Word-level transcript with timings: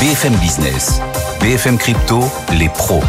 BFM 0.00 0.36
Business, 0.36 1.00
BFM 1.40 1.76
Crypto, 1.76 2.20
les 2.56 2.68
pros. 2.68 3.02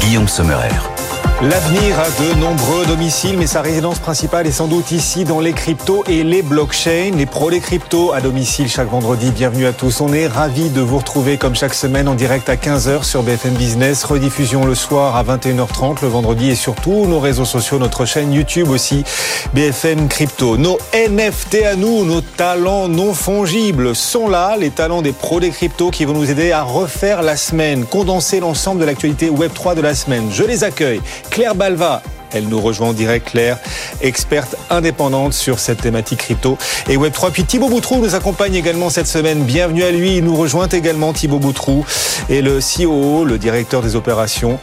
Guillaume 0.00 0.28
Sommerer. 0.28 0.95
L'avenir 1.42 2.00
a 2.00 2.08
de 2.22 2.40
nombreux 2.40 2.86
domiciles, 2.86 3.36
mais 3.36 3.46
sa 3.46 3.60
résidence 3.60 3.98
principale 3.98 4.46
est 4.46 4.52
sans 4.52 4.68
doute 4.68 4.90
ici 4.90 5.24
dans 5.24 5.40
les 5.40 5.52
cryptos 5.52 6.02
et 6.08 6.24
les 6.24 6.40
blockchains. 6.40 7.10
Les 7.14 7.26
pros 7.26 7.50
des 7.50 7.60
cryptos 7.60 8.14
à 8.14 8.22
domicile 8.22 8.70
chaque 8.70 8.88
vendredi. 8.88 9.30
Bienvenue 9.32 9.66
à 9.66 9.74
tous. 9.74 10.00
On 10.00 10.14
est 10.14 10.28
ravis 10.28 10.70
de 10.70 10.80
vous 10.80 10.96
retrouver 10.96 11.36
comme 11.36 11.54
chaque 11.54 11.74
semaine 11.74 12.08
en 12.08 12.14
direct 12.14 12.48
à 12.48 12.56
15h 12.56 13.04
sur 13.04 13.22
BFM 13.22 13.52
Business. 13.52 14.02
Rediffusion 14.04 14.64
le 14.64 14.74
soir 14.74 15.14
à 15.14 15.24
21h30 15.24 15.98
le 16.00 16.08
vendredi 16.08 16.48
et 16.48 16.54
surtout 16.54 17.06
nos 17.06 17.20
réseaux 17.20 17.44
sociaux, 17.44 17.78
notre 17.78 18.06
chaîne 18.06 18.32
YouTube 18.32 18.70
aussi, 18.70 19.04
BFM 19.52 20.08
Crypto. 20.08 20.56
Nos 20.56 20.78
NFT 20.94 21.64
à 21.70 21.76
nous, 21.76 22.06
nos 22.06 22.22
talents 22.22 22.88
non 22.88 23.12
fongibles 23.12 23.94
sont 23.94 24.30
là, 24.30 24.56
les 24.58 24.70
talents 24.70 25.02
des 25.02 25.12
pros 25.12 25.38
des 25.38 25.50
cryptos 25.50 25.90
qui 25.90 26.06
vont 26.06 26.14
nous 26.14 26.30
aider 26.30 26.50
à 26.52 26.62
refaire 26.62 27.20
la 27.20 27.36
semaine, 27.36 27.84
condenser 27.84 28.40
l'ensemble 28.40 28.80
de 28.80 28.86
l'actualité 28.86 29.28
Web3 29.28 29.74
de 29.74 29.82
la 29.82 29.94
semaine. 29.94 30.28
Je 30.32 30.42
les 30.42 30.64
accueille. 30.64 31.02
Claire 31.30 31.54
Balva 31.54 32.02
elle 32.32 32.48
nous 32.48 32.60
rejoint 32.60 32.88
en 32.88 32.92
direct, 32.92 33.30
Claire, 33.30 33.58
experte 34.00 34.56
indépendante 34.70 35.32
sur 35.32 35.58
cette 35.58 35.80
thématique 35.80 36.20
crypto 36.20 36.58
et 36.88 36.96
Web3. 36.96 37.30
Puis 37.30 37.44
Thibaut 37.44 37.68
Boutrou 37.68 37.98
nous 37.98 38.14
accompagne 38.14 38.54
également 38.54 38.90
cette 38.90 39.06
semaine. 39.06 39.42
Bienvenue 39.44 39.84
à 39.84 39.90
lui. 39.90 40.16
Il 40.16 40.24
nous 40.24 40.36
rejoint 40.36 40.68
également 40.68 41.12
Thibaut 41.12 41.38
Boutrou 41.38 41.84
et 42.28 42.42
le 42.42 42.58
CEO, 42.58 43.24
le 43.24 43.38
directeur 43.38 43.82
des 43.82 43.96
opérations 43.96 44.58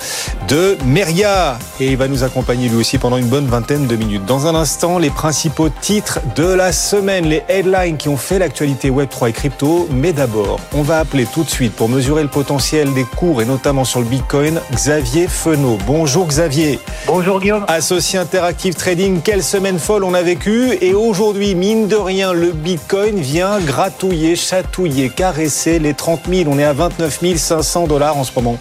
de 0.48 0.78
Meria. 0.86 1.58
Et 1.80 1.88
il 1.88 1.98
va 1.98 2.08
nous 2.08 2.24
accompagner 2.24 2.70
lui 2.70 2.78
aussi 2.78 2.98
pendant 2.98 3.18
une 3.18 3.28
bonne 3.28 3.48
vingtaine 3.48 3.88
de 3.88 3.96
minutes. 3.96 4.26
Dans 4.26 4.48
un 4.48 4.56
instant, 4.56 4.98
les 4.98 5.10
principaux 5.10 5.70
titres 5.70 6.20
de 6.36 6.46
la 6.46 6.72
semaine, 6.72 7.26
les 7.26 7.44
headlines 7.48 7.98
qui 7.98 8.10
ont 8.10 8.18
fait 8.18 8.40
l'actualité 8.40 8.90
Web3 8.90 9.30
et 9.30 9.34
crypto. 9.34 9.88
Mais 9.92 10.14
d'abord, 10.14 10.60
on 10.74 10.82
va 10.82 11.00
appeler 11.00 11.26
tout 11.26 11.44
de 11.44 11.50
suite 11.50 11.74
pour 11.74 11.90
mesurer 11.90 12.24
le 12.24 12.30
potentiel 12.30 12.94
des 12.94 13.04
cours 13.04 13.42
et 13.42 13.46
notamment 13.46 13.86
sur 13.86 14.00
le 14.00 14.06
Bitcoin, 14.06 14.60
Xavier 14.74 15.28
Fenot. 15.28 15.78
Bonjour 15.86 16.28
Xavier. 16.28 16.80
Bonjour 17.08 17.40
Guillaume. 17.40 17.53
Associé 17.68 18.20
Interactive 18.20 18.74
Trading, 18.74 19.22
quelle 19.22 19.44
semaine 19.44 19.78
folle 19.78 20.04
on 20.04 20.14
a 20.14 20.22
vécu. 20.22 20.78
Et 20.82 20.94
aujourd'hui, 20.94 21.56
mine 21.56 21.88
de 21.88 21.96
rien, 21.96 22.34
le 22.34 22.52
Bitcoin 22.52 23.18
vient 23.18 23.60
gratouiller, 23.60 24.36
chatouiller, 24.36 25.10
caresser 25.10 25.80
les 25.80 25.94
30 25.94 26.22
000. 26.28 26.50
On 26.52 26.58
est 26.58 26.64
à 26.64 26.74
29 26.74 27.38
500 27.38 27.88
dollars 27.88 28.18
en 28.18 28.24
ce 28.24 28.32
moment. 28.36 28.58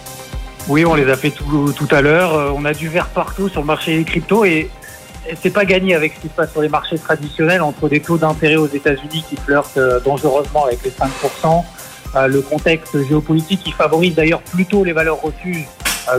Oui, 0.67 0.85
on 0.85 0.95
les 0.95 1.09
a 1.09 1.15
fait 1.15 1.31
tout, 1.31 1.87
à 1.91 2.01
l'heure. 2.01 2.33
Euh, 2.35 2.51
on 2.55 2.65
a 2.65 2.73
du 2.73 2.87
vert 2.87 3.07
partout 3.07 3.49
sur 3.49 3.61
le 3.61 3.67
marché 3.67 3.97
des 3.97 4.03
cryptos 4.03 4.45
et 4.45 4.69
c'est 5.41 5.49
pas 5.49 5.65
gagné 5.65 5.95
avec 5.95 6.13
ce 6.15 6.21
qui 6.21 6.27
se 6.27 6.33
passe 6.33 6.51
sur 6.51 6.61
les 6.61 6.69
marchés 6.69 6.97
traditionnels 6.97 7.61
entre 7.61 7.89
des 7.89 7.99
taux 7.99 8.17
d'intérêt 8.17 8.57
aux 8.57 8.67
États-Unis 8.67 9.25
qui 9.27 9.35
flirtent 9.35 9.77
euh, 9.77 9.99
dangereusement 9.99 10.65
avec 10.65 10.83
les 10.83 10.91
5%, 10.91 11.63
euh, 12.15 12.27
le 12.27 12.41
contexte 12.41 13.01
géopolitique 13.07 13.61
qui 13.63 13.71
favorise 13.71 14.15
d'ailleurs 14.15 14.41
plutôt 14.41 14.83
les 14.83 14.93
valeurs 14.93 15.21
refuges 15.21 15.67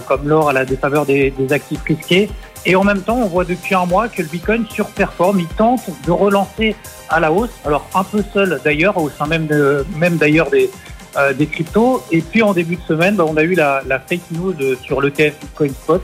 comme 0.06 0.26
l'or 0.26 0.48
à 0.48 0.54
la 0.54 0.64
défaveur 0.64 1.04
des, 1.04 1.30
des 1.30 1.52
actifs 1.52 1.82
risqués 1.82 2.30
et 2.66 2.76
en 2.76 2.84
même 2.84 3.02
temps, 3.02 3.18
on 3.18 3.26
voit 3.26 3.44
depuis 3.44 3.74
un 3.74 3.84
mois 3.84 4.08
que 4.08 4.22
le 4.22 4.28
Bitcoin 4.28 4.66
surperforme. 4.68 5.40
Il 5.40 5.46
tente 5.48 5.82
de 6.06 6.10
relancer 6.10 6.74
à 7.08 7.20
la 7.20 7.30
hausse. 7.30 7.50
Alors 7.64 7.86
un 7.94 8.04
peu 8.04 8.22
seul 8.32 8.60
d'ailleurs, 8.64 8.96
au 8.96 9.10
sein 9.10 9.26
même, 9.26 9.48
même 9.96 10.16
d'ailleurs 10.16 10.50
des, 10.50 10.70
euh, 11.16 11.32
des 11.32 11.46
cryptos. 11.46 12.02
Et 12.10 12.22
puis 12.22 12.42
en 12.42 12.54
début 12.54 12.76
de 12.76 12.82
semaine, 12.82 13.16
bah, 13.16 13.24
on 13.28 13.36
a 13.36 13.42
eu 13.42 13.54
la, 13.54 13.82
fake 14.08 14.30
news 14.32 14.54
sur 14.82 15.00
l'ETF 15.00 15.38
Bitcoin 15.40 15.70
Spot 15.70 16.02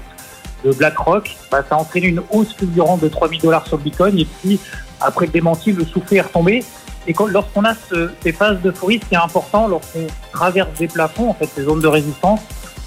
de 0.64 0.72
BlackRock. 0.72 1.36
Bah, 1.50 1.64
ça 1.68 1.76
a 1.76 1.78
entraîné 1.78 2.08
une 2.08 2.22
hausse 2.30 2.54
fulgurante 2.54 3.00
de 3.00 3.08
3000 3.08 3.40
dollars 3.40 3.66
sur 3.66 3.76
le 3.78 3.82
Bitcoin. 3.82 4.18
Et 4.18 4.26
puis 4.26 4.60
après 5.00 5.26
le 5.26 5.32
démenti, 5.32 5.72
le 5.72 5.84
soufflet 5.84 6.18
est 6.18 6.22
retombé. 6.22 6.62
Et 7.06 7.14
lorsqu'on 7.28 7.64
a 7.64 7.74
ce, 7.74 8.10
ces 8.22 8.32
phases 8.32 8.60
d'euphorie, 8.60 9.00
ce 9.02 9.08
qui 9.08 9.14
est 9.14 9.18
important, 9.18 9.66
lorsqu'on 9.66 10.06
traverse 10.32 10.68
des 10.78 10.86
plafonds, 10.86 11.30
en 11.30 11.34
fait, 11.34 11.48
ces 11.54 11.62
zones 11.62 11.80
de 11.80 11.88
résistance, 11.88 12.40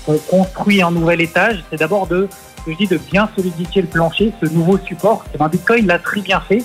qu'on 0.05 0.17
construit 0.17 0.81
un 0.81 0.91
nouvel 0.91 1.19
étage, 1.19 1.63
c'est 1.71 1.77
d'abord 1.77 2.07
de 2.07 2.29
je 2.67 2.73
dis 2.73 2.87
de 2.87 2.97
bien 2.97 3.29
solidifier 3.35 3.81
le 3.81 3.87
plancher, 3.87 4.33
ce 4.41 4.47
nouveau 4.47 4.77
support. 4.77 5.25
Et 5.33 5.49
Bitcoin 5.49 5.87
l'a 5.87 5.99
très 5.99 6.21
bien 6.21 6.39
fait. 6.39 6.63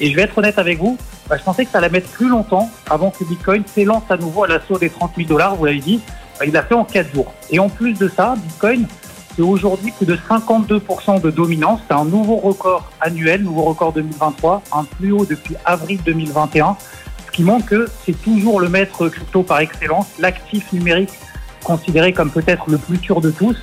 Et 0.00 0.10
je 0.10 0.16
vais 0.16 0.22
être 0.22 0.36
honnête 0.38 0.58
avec 0.58 0.78
vous, 0.78 0.96
bah, 1.28 1.36
je 1.36 1.42
pensais 1.44 1.64
que 1.64 1.70
ça 1.70 1.78
allait 1.78 1.90
mettre 1.90 2.08
plus 2.08 2.28
longtemps 2.28 2.70
avant 2.90 3.10
que 3.10 3.24
Bitcoin 3.24 3.62
s'élance 3.66 4.04
à 4.10 4.16
nouveau 4.16 4.44
à 4.44 4.48
l'assaut 4.48 4.78
des 4.78 4.90
30 4.90 5.12
000 5.16 5.28
dollars, 5.28 5.54
vous 5.56 5.64
l'avez 5.64 5.78
dit. 5.78 6.00
Bah, 6.38 6.46
il 6.46 6.52
l'a 6.52 6.62
fait 6.62 6.74
en 6.74 6.84
4 6.84 7.14
jours. 7.14 7.32
Et 7.50 7.58
en 7.58 7.68
plus 7.68 7.94
de 7.94 8.08
ça, 8.08 8.34
Bitcoin, 8.36 8.86
c'est 9.36 9.42
aujourd'hui 9.42 9.92
plus 9.92 10.06
de 10.06 10.16
52% 10.16 11.20
de 11.20 11.30
dominance. 11.30 11.80
C'est 11.88 11.94
un 11.94 12.04
nouveau 12.04 12.36
record 12.36 12.90
annuel, 13.00 13.42
nouveau 13.42 13.62
record 13.62 13.92
2023, 13.92 14.62
un 14.72 14.84
plus 14.84 15.12
haut 15.12 15.24
depuis 15.24 15.54
avril 15.64 16.00
2021, 16.04 16.76
ce 17.26 17.30
qui 17.30 17.42
montre 17.42 17.66
que 17.66 17.88
c'est 18.04 18.20
toujours 18.20 18.60
le 18.60 18.68
maître 18.68 19.08
crypto 19.08 19.42
par 19.42 19.60
excellence, 19.60 20.06
l'actif 20.18 20.72
numérique 20.72 21.12
considéré 21.64 22.12
comme 22.12 22.30
peut-être 22.30 22.68
le 22.68 22.76
plus 22.76 22.98
sûr 22.98 23.20
de 23.20 23.30
tous. 23.30 23.56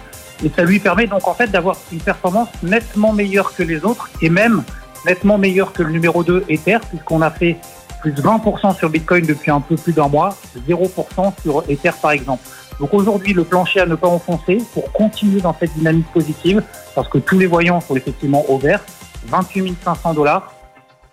Et 0.44 0.50
ça 0.50 0.64
lui 0.64 0.80
permet 0.80 1.08
donc 1.08 1.28
en 1.28 1.34
fait 1.34 1.48
d'avoir 1.48 1.76
une 1.92 2.00
performance 2.00 2.50
nettement 2.64 3.14
meilleure 3.14 3.54
que 3.56 3.64
les 3.64 3.84
autres 3.84 4.10
et 4.22 4.30
même 4.30 4.64
nettement 5.06 5.38
meilleure 5.38 5.74
que 5.74 5.84
le 5.84 5.92
numéro 5.92 6.24
2 6.24 6.46
Ether 6.50 6.80
puisqu'on 6.90 7.22
a 7.22 7.30
fait 7.30 7.58
plus 8.02 8.12
de 8.12 8.22
20% 8.22 8.78
sur 8.78 8.90
Bitcoin 8.90 9.26
depuis 9.26 9.52
un 9.52 9.60
peu 9.60 9.76
plus 9.76 9.94
d'un 9.94 10.08
mois, 10.08 10.36
0% 10.68 11.34
sur 11.42 11.64
Ether 11.70 11.92
par 12.02 12.12
exemple. 12.12 12.44
Donc 12.80 12.94
aujourd'hui, 12.94 13.34
le 13.34 13.44
plancher 13.44 13.82
à 13.82 13.86
ne 13.86 13.96
pas 13.96 14.08
enfoncer 14.08 14.60
pour 14.74 14.92
continuer 14.94 15.42
dans 15.42 15.54
cette 15.54 15.74
dynamique 15.74 16.08
positive 16.14 16.64
parce 16.96 17.10
que 17.10 17.18
tous 17.18 17.38
les 17.38 17.46
voyants 17.46 17.82
sont 17.82 17.96
effectivement 17.96 18.50
au 18.50 18.58
vert, 18.58 18.82
28 19.28 19.76
500 19.84 20.14
dollars. 20.14 20.54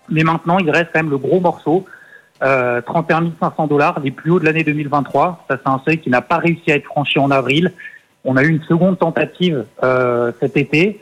Mais 0.09 0.23
maintenant, 0.23 0.57
il 0.59 0.69
reste 0.69 0.91
quand 0.93 0.99
même 0.99 1.09
le 1.09 1.17
gros 1.17 1.41
morceau, 1.41 1.85
euh, 2.41 2.79
31 2.81 3.33
500 3.37 3.67
dollars, 3.67 3.99
les 3.99 4.11
plus 4.11 4.31
hauts 4.31 4.39
de 4.39 4.45
l'année 4.45 4.63
2023. 4.63 5.45
Ça, 5.49 5.57
c'est 5.57 5.69
un 5.69 5.81
seuil 5.85 5.99
qui 5.99 6.09
n'a 6.09 6.21
pas 6.21 6.37
réussi 6.37 6.71
à 6.71 6.75
être 6.75 6.85
franchi 6.85 7.19
en 7.19 7.31
avril. 7.31 7.73
On 8.23 8.37
a 8.37 8.43
eu 8.43 8.49
une 8.49 8.63
seconde 8.63 8.99
tentative 8.99 9.65
euh, 9.83 10.31
cet 10.39 10.57
été. 10.57 11.01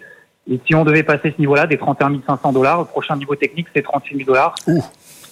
Et 0.50 0.60
si 0.66 0.76
on 0.76 0.86
devait 0.86 1.04
passer 1.04 1.34
ce 1.36 1.40
niveau-là, 1.40 1.66
des 1.66 1.78
31 1.78 2.22
500 2.26 2.52
dollars, 2.54 2.80
le 2.80 2.86
prochain 2.86 3.16
niveau 3.16 3.36
technique, 3.36 3.68
c'est 3.76 3.82
38 3.82 4.18
000 4.18 4.28
dollars. 4.28 4.56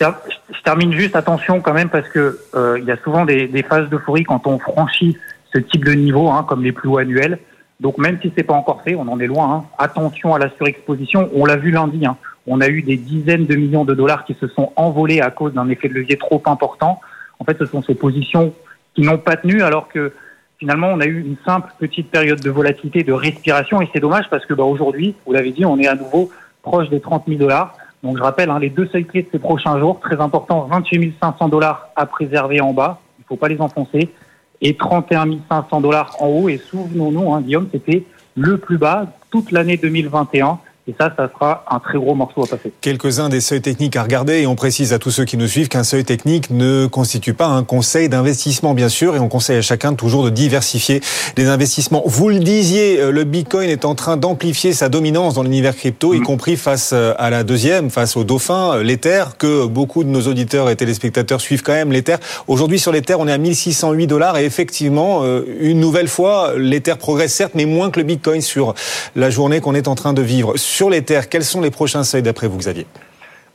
Je 0.02 0.62
termine 0.64 0.92
juste, 0.92 1.16
attention 1.16 1.62
quand 1.62 1.74
même, 1.74 1.90
parce 1.90 2.10
que 2.10 2.40
euh, 2.56 2.80
il 2.80 2.86
y 2.86 2.92
a 2.92 2.98
souvent 2.98 3.26
des, 3.26 3.48
des 3.48 3.64
phases 3.64 3.90
d'euphorie 3.90 4.24
quand 4.24 4.48
on 4.48 4.58
franchit 4.58 5.18
ce 5.54 5.60
type 5.60 5.86
de 5.86 5.94
niveau, 5.94 6.30
hein, 6.30 6.46
comme 6.48 6.64
les 6.64 6.72
plus 6.72 6.90
hauts 6.90 6.98
annuels. 6.98 7.38
Donc 7.80 7.98
même 7.98 8.18
si 8.22 8.32
c'est 8.36 8.44
pas 8.44 8.54
encore 8.54 8.82
fait, 8.82 8.96
on 8.96 9.08
en 9.08 9.20
est 9.20 9.28
loin. 9.28 9.54
Hein. 9.54 9.66
Attention 9.78 10.34
à 10.34 10.40
la 10.40 10.50
surexposition. 10.50 11.30
On 11.34 11.46
l'a 11.46 11.58
vu 11.58 11.72
lundi. 11.72 12.06
Hein. 12.06 12.18
On 12.48 12.62
a 12.62 12.68
eu 12.68 12.82
des 12.82 12.98
dizaines 12.98 13.46
de 13.46 13.56
millions 13.56 13.86
de 13.86 13.94
dollars 13.94 14.26
qui 14.26 14.36
se 14.40 14.48
sont 14.48 14.72
envolés 14.76 15.22
à 15.22 15.32
cause 15.32 15.54
d'un 15.54 15.70
effet 15.70 15.90
de 15.90 15.94
levier 15.94 16.18
trop 16.18 16.42
important. 16.46 17.00
En 17.40 17.46
fait, 17.46 17.58
ce 17.60 17.66
sont 17.66 17.84
ces 17.84 17.96
positions 17.96 18.54
qui 18.96 19.02
n'ont 19.02 19.18
pas 19.18 19.38
tenu, 19.38 19.62
alors 19.62 19.88
que 19.88 20.14
finalement, 20.60 20.88
on 20.88 21.00
a 21.00 21.06
eu 21.06 21.22
une 21.22 21.38
simple 21.46 21.72
petite 21.80 22.10
période 22.10 22.40
de 22.40 22.50
volatilité, 22.50 23.04
de 23.04 23.14
respiration, 23.14 23.82
et 23.82 23.90
c'est 23.94 24.00
dommage 24.00 24.26
parce 24.30 24.46
que 24.46 24.54
bah, 24.54 24.64
aujourd'hui, 24.64 25.16
vous 25.26 25.34
l'avez 25.34 25.52
dit, 25.52 25.66
on 25.66 25.78
est 25.80 25.88
à 25.88 25.96
nouveau 25.96 26.32
proche 26.62 26.90
des 26.90 27.00
30 27.00 27.26
000 27.28 27.40
dollars. 27.40 27.76
Donc 28.04 28.18
je 28.18 28.24
rappelle, 28.24 28.50
hein, 28.50 28.60
les 28.60 28.70
deux 28.70 28.88
seuils 28.88 29.06
clés 29.06 29.24
de 29.24 29.30
ces 29.32 29.40
prochains 29.40 29.80
jours, 29.80 30.00
très 30.00 30.20
important, 30.20 30.68
28 30.70 31.16
500 31.22 31.50
dollars 31.50 31.90
à 31.96 32.06
préserver 32.06 32.60
en 32.62 32.74
bas, 32.74 33.00
il 33.20 33.22
ne 33.22 33.28
faut 33.28 33.36
pas 33.38 33.48
les 33.48 33.62
enfoncer, 33.62 34.10
et 34.62 34.76
31 34.76 35.40
500 35.50 35.82
dollars 35.82 36.16
en 36.20 36.28
haut. 36.28 36.50
Et 36.50 36.58
souvenons-nous, 36.58 37.34
hein, 37.34 37.42
Guillaume, 37.42 37.70
c'était 37.72 38.04
le 38.36 38.58
plus 38.58 38.78
bas 38.78 39.08
toute 39.32 39.52
l'année 39.52 39.78
2021. 39.78 40.60
Et 40.86 40.94
ça, 41.00 41.14
ça 41.16 41.30
sera 41.34 41.64
un 41.72 41.80
très 41.80 41.98
gros 41.98 42.14
morceau 42.14 42.44
à 42.44 42.48
passer. 42.48 42.74
Quelques-uns 42.82 43.30
des 43.30 43.40
seuils 43.40 43.62
techniques 43.62 43.96
à 43.96 44.04
regarder 44.04 44.42
et 44.42 44.48
on 44.48 44.56
précise 44.56 44.92
à 44.92 45.00
tous 45.00 45.12
ceux 45.12 45.24
qui 45.24 45.38
nous 45.38 45.48
suivent 45.48 45.70
qu'un 45.70 45.86
seuil 45.86 46.04
technique 46.04 46.50
ne 46.50 46.88
constitue 46.88 47.34
pas 47.34 47.48
un 47.48 47.64
conseil 47.64 48.10
d'investissement, 48.10 48.74
bien 48.74 48.90
sûr, 48.90 49.16
et 49.16 49.20
on 49.20 49.30
conseille 49.30 49.56
à 49.56 49.62
chacun 49.62 49.94
toujours 49.94 50.26
de 50.26 50.30
diversifier 50.30 51.00
les 51.38 51.48
investissements. 51.48 52.04
Vous 52.06 52.28
le 52.28 52.40
disiez, 52.40 53.00
euh, 53.00 53.12
le 53.12 53.24
Bitcoin 53.24 53.70
est 53.70 53.86
en 53.86 53.96
train 53.96 54.18
d'amplifier 54.18 54.74
sa 54.74 54.90
dominance 54.90 55.36
dans 55.36 55.44
l'univers 55.44 55.74
crypto, 55.74 56.14
y 56.14 56.20
mm. 56.20 56.24
compris 56.24 56.58
face 56.58 56.92
euh, 56.92 57.14
à 57.18 57.30
la 57.30 57.46
deuxième, 57.46 57.90
face 57.90 58.18
au 58.18 58.26
dauphin, 58.26 58.74
euh, 58.74 58.84
l'Ether, 58.84 59.24
que 59.40 59.66
beaucoup 59.66 60.04
de 60.04 60.10
nos 60.10 60.24
auditeurs 60.24 60.70
et 60.70 60.76
téléspectateurs 60.76 61.40
suivent 61.40 61.64
quand 61.64 61.72
même, 61.72 61.94
l'Ether. 61.94 62.18
Aujourd'hui, 62.50 62.78
sur 62.78 62.92
l'Ether, 62.92 63.16
on 63.18 63.30
est 63.30 63.32
à 63.32 63.38
1608 63.38 64.06
dollars 64.08 64.38
et 64.38 64.44
effectivement, 64.44 65.24
une 65.60 65.80
nouvelle 65.80 66.10
fois, 66.10 66.54
l'Ether 66.58 66.96
progresse 67.00 67.34
certes, 67.34 67.54
mais 67.56 67.66
moins 67.66 67.90
que 67.90 68.02
le 68.02 68.06
Bitcoin 68.06 68.42
sur 68.42 68.76
la 69.16 69.30
journée 69.30 69.62
qu'on 69.62 69.76
est 69.76 69.88
en 69.88 69.96
train 69.96 70.12
de 70.12 70.22
vivre 70.22 70.58
sur 70.74 70.90
les 70.90 71.04
terres, 71.04 71.30
quels 71.30 71.44
sont 71.44 71.62
les 71.62 71.72
prochains 71.72 72.04
seuils 72.04 72.24
d'après 72.24 72.48
vous, 72.48 72.58
Xavier? 72.58 72.88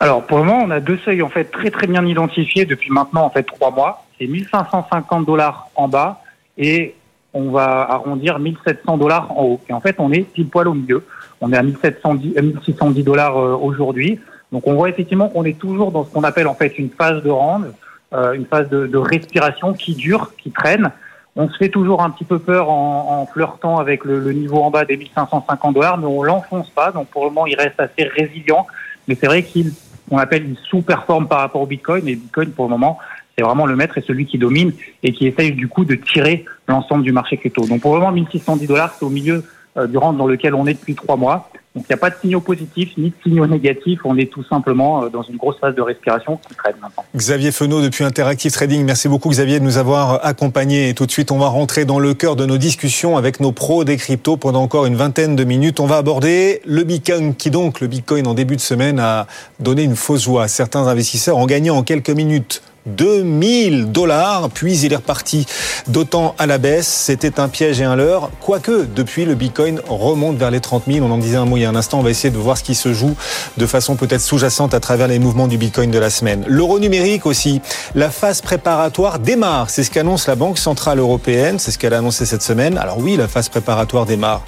Alors 0.00 0.22
pour 0.24 0.38
le 0.38 0.44
moment, 0.44 0.62
on 0.64 0.70
a 0.70 0.78
deux 0.78 0.98
seuils 0.98 1.22
en 1.22 1.28
fait 1.28 1.44
très 1.44 1.70
très 1.70 1.88
bien 1.88 2.06
identifiés 2.06 2.64
depuis 2.64 2.90
maintenant 2.90 3.24
en 3.24 3.30
fait 3.30 3.42
trois 3.42 3.72
mois. 3.72 4.04
C'est 4.18 4.28
1550 4.28 5.26
dollars 5.26 5.68
en 5.74 5.88
bas 5.88 6.22
et 6.56 6.94
on 7.34 7.50
va 7.50 7.90
arrondir 7.90 8.38
1700 8.38 8.96
dollars 8.96 9.32
en 9.36 9.44
haut. 9.44 9.60
Et 9.68 9.72
en 9.72 9.80
fait, 9.80 9.96
on 9.98 10.12
est 10.12 10.20
pile 10.20 10.48
poil 10.48 10.68
au 10.68 10.74
milieu. 10.74 11.04
On 11.40 11.52
est 11.52 11.56
à 11.56 11.62
1710, 11.62 12.40
1610 12.40 13.02
dollars 13.02 13.36
euh, 13.36 13.56
aujourd'hui. 13.56 14.20
Donc 14.52 14.66
on 14.66 14.74
voit 14.74 14.88
effectivement 14.88 15.28
qu'on 15.28 15.44
est 15.44 15.58
toujours 15.58 15.90
dans 15.90 16.04
ce 16.04 16.10
qu'on 16.10 16.24
appelle 16.24 16.46
en 16.46 16.54
fait 16.54 16.78
une 16.78 16.90
phase 16.90 17.22
de 17.22 17.30
rende, 17.30 17.74
euh, 18.12 18.32
une 18.32 18.46
phase 18.46 18.68
de, 18.68 18.96
respiration 18.96 19.72
qui 19.72 19.94
dure, 19.94 20.32
qui 20.38 20.50
traîne. 20.50 20.92
On 21.36 21.48
se 21.48 21.56
fait 21.56 21.68
toujours 21.68 22.02
un 22.02 22.10
petit 22.10 22.24
peu 22.24 22.38
peur 22.38 22.70
en, 22.70 23.20
en 23.20 23.26
flirtant 23.26 23.78
avec 23.78 24.04
le, 24.04 24.18
le, 24.18 24.32
niveau 24.32 24.58
en 24.58 24.70
bas 24.70 24.84
des 24.84 24.96
1550 24.96 25.74
dollars, 25.74 25.98
mais 25.98 26.06
on 26.06 26.22
l'enfonce 26.22 26.70
pas. 26.70 26.90
Donc 26.90 27.08
pour 27.08 27.24
le 27.24 27.30
moment, 27.30 27.46
il 27.46 27.56
reste 27.56 27.78
assez 27.78 28.04
résilient. 28.04 28.66
Mais 29.06 29.16
c'est 29.18 29.26
vrai 29.26 29.42
qu'il, 29.42 29.72
on 30.10 30.18
appelle, 30.18 30.44
une 30.44 30.56
sous-performe 30.56 31.28
par 31.28 31.40
rapport 31.40 31.62
au 31.62 31.66
Bitcoin. 31.66 32.08
Et 32.08 32.16
Bitcoin, 32.16 32.50
pour 32.50 32.64
le 32.64 32.70
moment, 32.70 32.98
c'est 33.36 33.44
vraiment 33.44 33.66
le 33.66 33.76
maître 33.76 33.96
et 33.98 34.02
celui 34.02 34.26
qui 34.26 34.36
domine 34.36 34.72
et 35.02 35.12
qui 35.12 35.26
essaye 35.26 35.52
du 35.52 35.68
coup 35.68 35.84
de 35.84 35.94
tirer 35.94 36.44
l'ensemble 36.66 37.04
du 37.04 37.12
marché 37.12 37.36
crypto. 37.36 37.66
Donc 37.66 37.82
pour 37.82 37.94
le 37.94 38.00
moment, 38.00 38.12
1610 38.12 38.66
dollars, 38.66 38.94
c'est 38.98 39.04
au 39.04 39.10
milieu 39.10 39.44
du 39.86 39.96
rang 39.98 40.12
dans 40.12 40.26
lequel 40.26 40.54
on 40.54 40.66
est 40.66 40.74
depuis 40.74 40.94
trois 40.94 41.16
mois. 41.16 41.50
Donc 41.78 41.84
il 41.88 41.92
n'y 41.92 41.94
a 41.94 41.98
pas 41.98 42.10
de 42.10 42.16
signaux 42.20 42.40
positifs 42.40 42.96
ni 42.96 43.10
de 43.10 43.14
signaux 43.22 43.46
négatifs. 43.46 44.00
On 44.04 44.16
est 44.16 44.28
tout 44.28 44.42
simplement 44.42 45.04
euh, 45.04 45.08
dans 45.10 45.22
une 45.22 45.36
grosse 45.36 45.58
phase 45.60 45.76
de 45.76 45.80
respiration 45.82 46.40
qui 46.48 46.54
traîne 46.56 46.74
maintenant. 46.80 47.04
Xavier 47.14 47.52
Fenot 47.52 47.82
depuis 47.82 48.02
Interactive 48.02 48.50
Trading. 48.50 48.84
Merci 48.84 49.08
beaucoup 49.08 49.28
Xavier 49.28 49.60
de 49.60 49.64
nous 49.64 49.76
avoir 49.76 50.26
accompagnés. 50.26 50.88
Et 50.88 50.94
tout 50.94 51.06
de 51.06 51.12
suite, 51.12 51.30
on 51.30 51.38
va 51.38 51.46
rentrer 51.46 51.84
dans 51.84 52.00
le 52.00 52.14
cœur 52.14 52.34
de 52.34 52.46
nos 52.46 52.58
discussions 52.58 53.16
avec 53.16 53.38
nos 53.38 53.52
pros 53.52 53.84
des 53.84 53.96
cryptos 53.96 54.36
pendant 54.36 54.62
encore 54.62 54.86
une 54.86 54.96
vingtaine 54.96 55.36
de 55.36 55.44
minutes. 55.44 55.78
On 55.78 55.86
va 55.86 55.98
aborder 55.98 56.62
le 56.64 56.82
Bitcoin 56.82 57.36
qui 57.36 57.50
donc, 57.50 57.80
le 57.80 57.86
Bitcoin 57.86 58.26
en 58.26 58.34
début 58.34 58.56
de 58.56 58.60
semaine 58.60 58.98
a 58.98 59.28
donné 59.60 59.84
une 59.84 59.94
fausse 59.94 60.24
joie 60.24 60.44
à 60.44 60.48
certains 60.48 60.88
investisseurs 60.88 61.36
en 61.36 61.46
gagnant 61.46 61.76
en 61.76 61.84
quelques 61.84 62.10
minutes 62.10 62.62
2000 62.96 63.92
dollars, 63.92 64.48
puis 64.52 64.78
il 64.80 64.92
est 64.92 64.96
reparti 64.96 65.46
d'autant 65.86 66.34
à 66.38 66.46
la 66.46 66.58
baisse. 66.58 66.86
C'était 66.88 67.40
un 67.40 67.48
piège 67.48 67.80
et 67.80 67.84
un 67.84 67.96
leurre. 67.96 68.30
Quoique, 68.40 68.86
depuis, 68.94 69.24
le 69.24 69.34
Bitcoin 69.34 69.80
remonte 69.88 70.36
vers 70.36 70.50
les 70.50 70.60
30 70.60 70.84
000. 70.86 71.06
On 71.06 71.10
en 71.10 71.18
disait 71.18 71.36
un 71.36 71.44
mot 71.44 71.56
il 71.56 71.62
y 71.62 71.64
a 71.64 71.68
un 71.68 71.76
instant. 71.76 72.00
On 72.00 72.02
va 72.02 72.10
essayer 72.10 72.30
de 72.30 72.38
voir 72.38 72.56
ce 72.56 72.62
qui 72.62 72.74
se 72.74 72.92
joue 72.92 73.14
de 73.56 73.66
façon 73.66 73.96
peut-être 73.96 74.20
sous-jacente 74.20 74.74
à 74.74 74.80
travers 74.80 75.08
les 75.08 75.18
mouvements 75.18 75.48
du 75.48 75.58
Bitcoin 75.58 75.90
de 75.90 75.98
la 75.98 76.10
semaine. 76.10 76.44
L'euro 76.46 76.78
numérique 76.78 77.26
aussi. 77.26 77.60
La 77.94 78.10
phase 78.10 78.40
préparatoire 78.40 79.18
démarre. 79.18 79.70
C'est 79.70 79.84
ce 79.84 79.90
qu'annonce 79.90 80.26
la 80.26 80.34
Banque 80.34 80.58
Centrale 80.58 80.98
Européenne. 80.98 81.58
C'est 81.58 81.70
ce 81.70 81.78
qu'elle 81.78 81.94
a 81.94 81.98
annoncé 81.98 82.26
cette 82.26 82.42
semaine. 82.42 82.78
Alors 82.78 82.98
oui, 82.98 83.16
la 83.16 83.28
phase 83.28 83.48
préparatoire 83.48 84.06
démarre. 84.06 84.42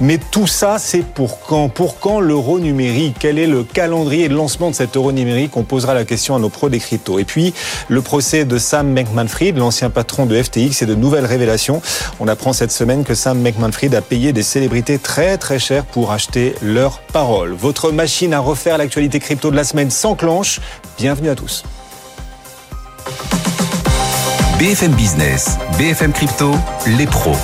Mais 0.00 0.18
tout 0.30 0.46
ça, 0.46 0.76
c'est 0.78 1.04
pour 1.04 1.40
quand? 1.40 1.68
Pour 1.68 1.98
quand 1.98 2.20
l'euro 2.20 2.58
numérique? 2.58 3.16
Quel 3.18 3.38
est 3.38 3.46
le 3.46 3.64
calendrier 3.64 4.28
de 4.28 4.34
lancement 4.34 4.70
de 4.70 4.74
cet 4.74 4.96
euro 4.96 5.12
numérique? 5.12 5.56
On 5.56 5.62
posera 5.62 5.94
la 5.94 6.04
question 6.04 6.36
à 6.36 6.38
nos 6.38 6.48
pros 6.48 6.68
des 6.68 6.78
cryptos. 6.78 7.18
Et 7.18 7.24
puis, 7.24 7.54
le 7.88 8.02
procès 8.02 8.44
de 8.44 8.58
Sam 8.58 8.94
Bankman-Fried, 8.94 9.56
l'ancien 9.56 9.90
patron 9.90 10.26
de 10.26 10.40
FTX, 10.40 10.82
et 10.82 10.86
de 10.86 10.94
nouvelles 10.94 11.26
révélations. 11.26 11.82
On 12.20 12.28
apprend 12.28 12.52
cette 12.52 12.72
semaine 12.72 13.04
que 13.04 13.14
Sam 13.14 13.42
Bankman-Fried 13.42 13.94
a 13.94 14.02
payé 14.02 14.32
des 14.32 14.42
célébrités 14.42 14.98
très 14.98 15.38
très 15.38 15.58
chères 15.58 15.84
pour 15.84 16.12
acheter 16.12 16.54
leurs 16.62 16.98
paroles. 17.00 17.52
Votre 17.52 17.92
machine 17.92 18.34
à 18.34 18.40
refaire 18.40 18.78
l'actualité 18.78 19.20
crypto 19.20 19.50
de 19.50 19.56
la 19.56 19.64
semaine 19.64 19.90
s'enclenche. 19.90 20.60
Bienvenue 20.98 21.30
à 21.30 21.34
tous. 21.34 21.64
BFM 24.58 24.92
Business, 24.92 25.58
BFM 25.78 26.12
Crypto, 26.12 26.54
les 26.96 27.06
pros. 27.06 27.36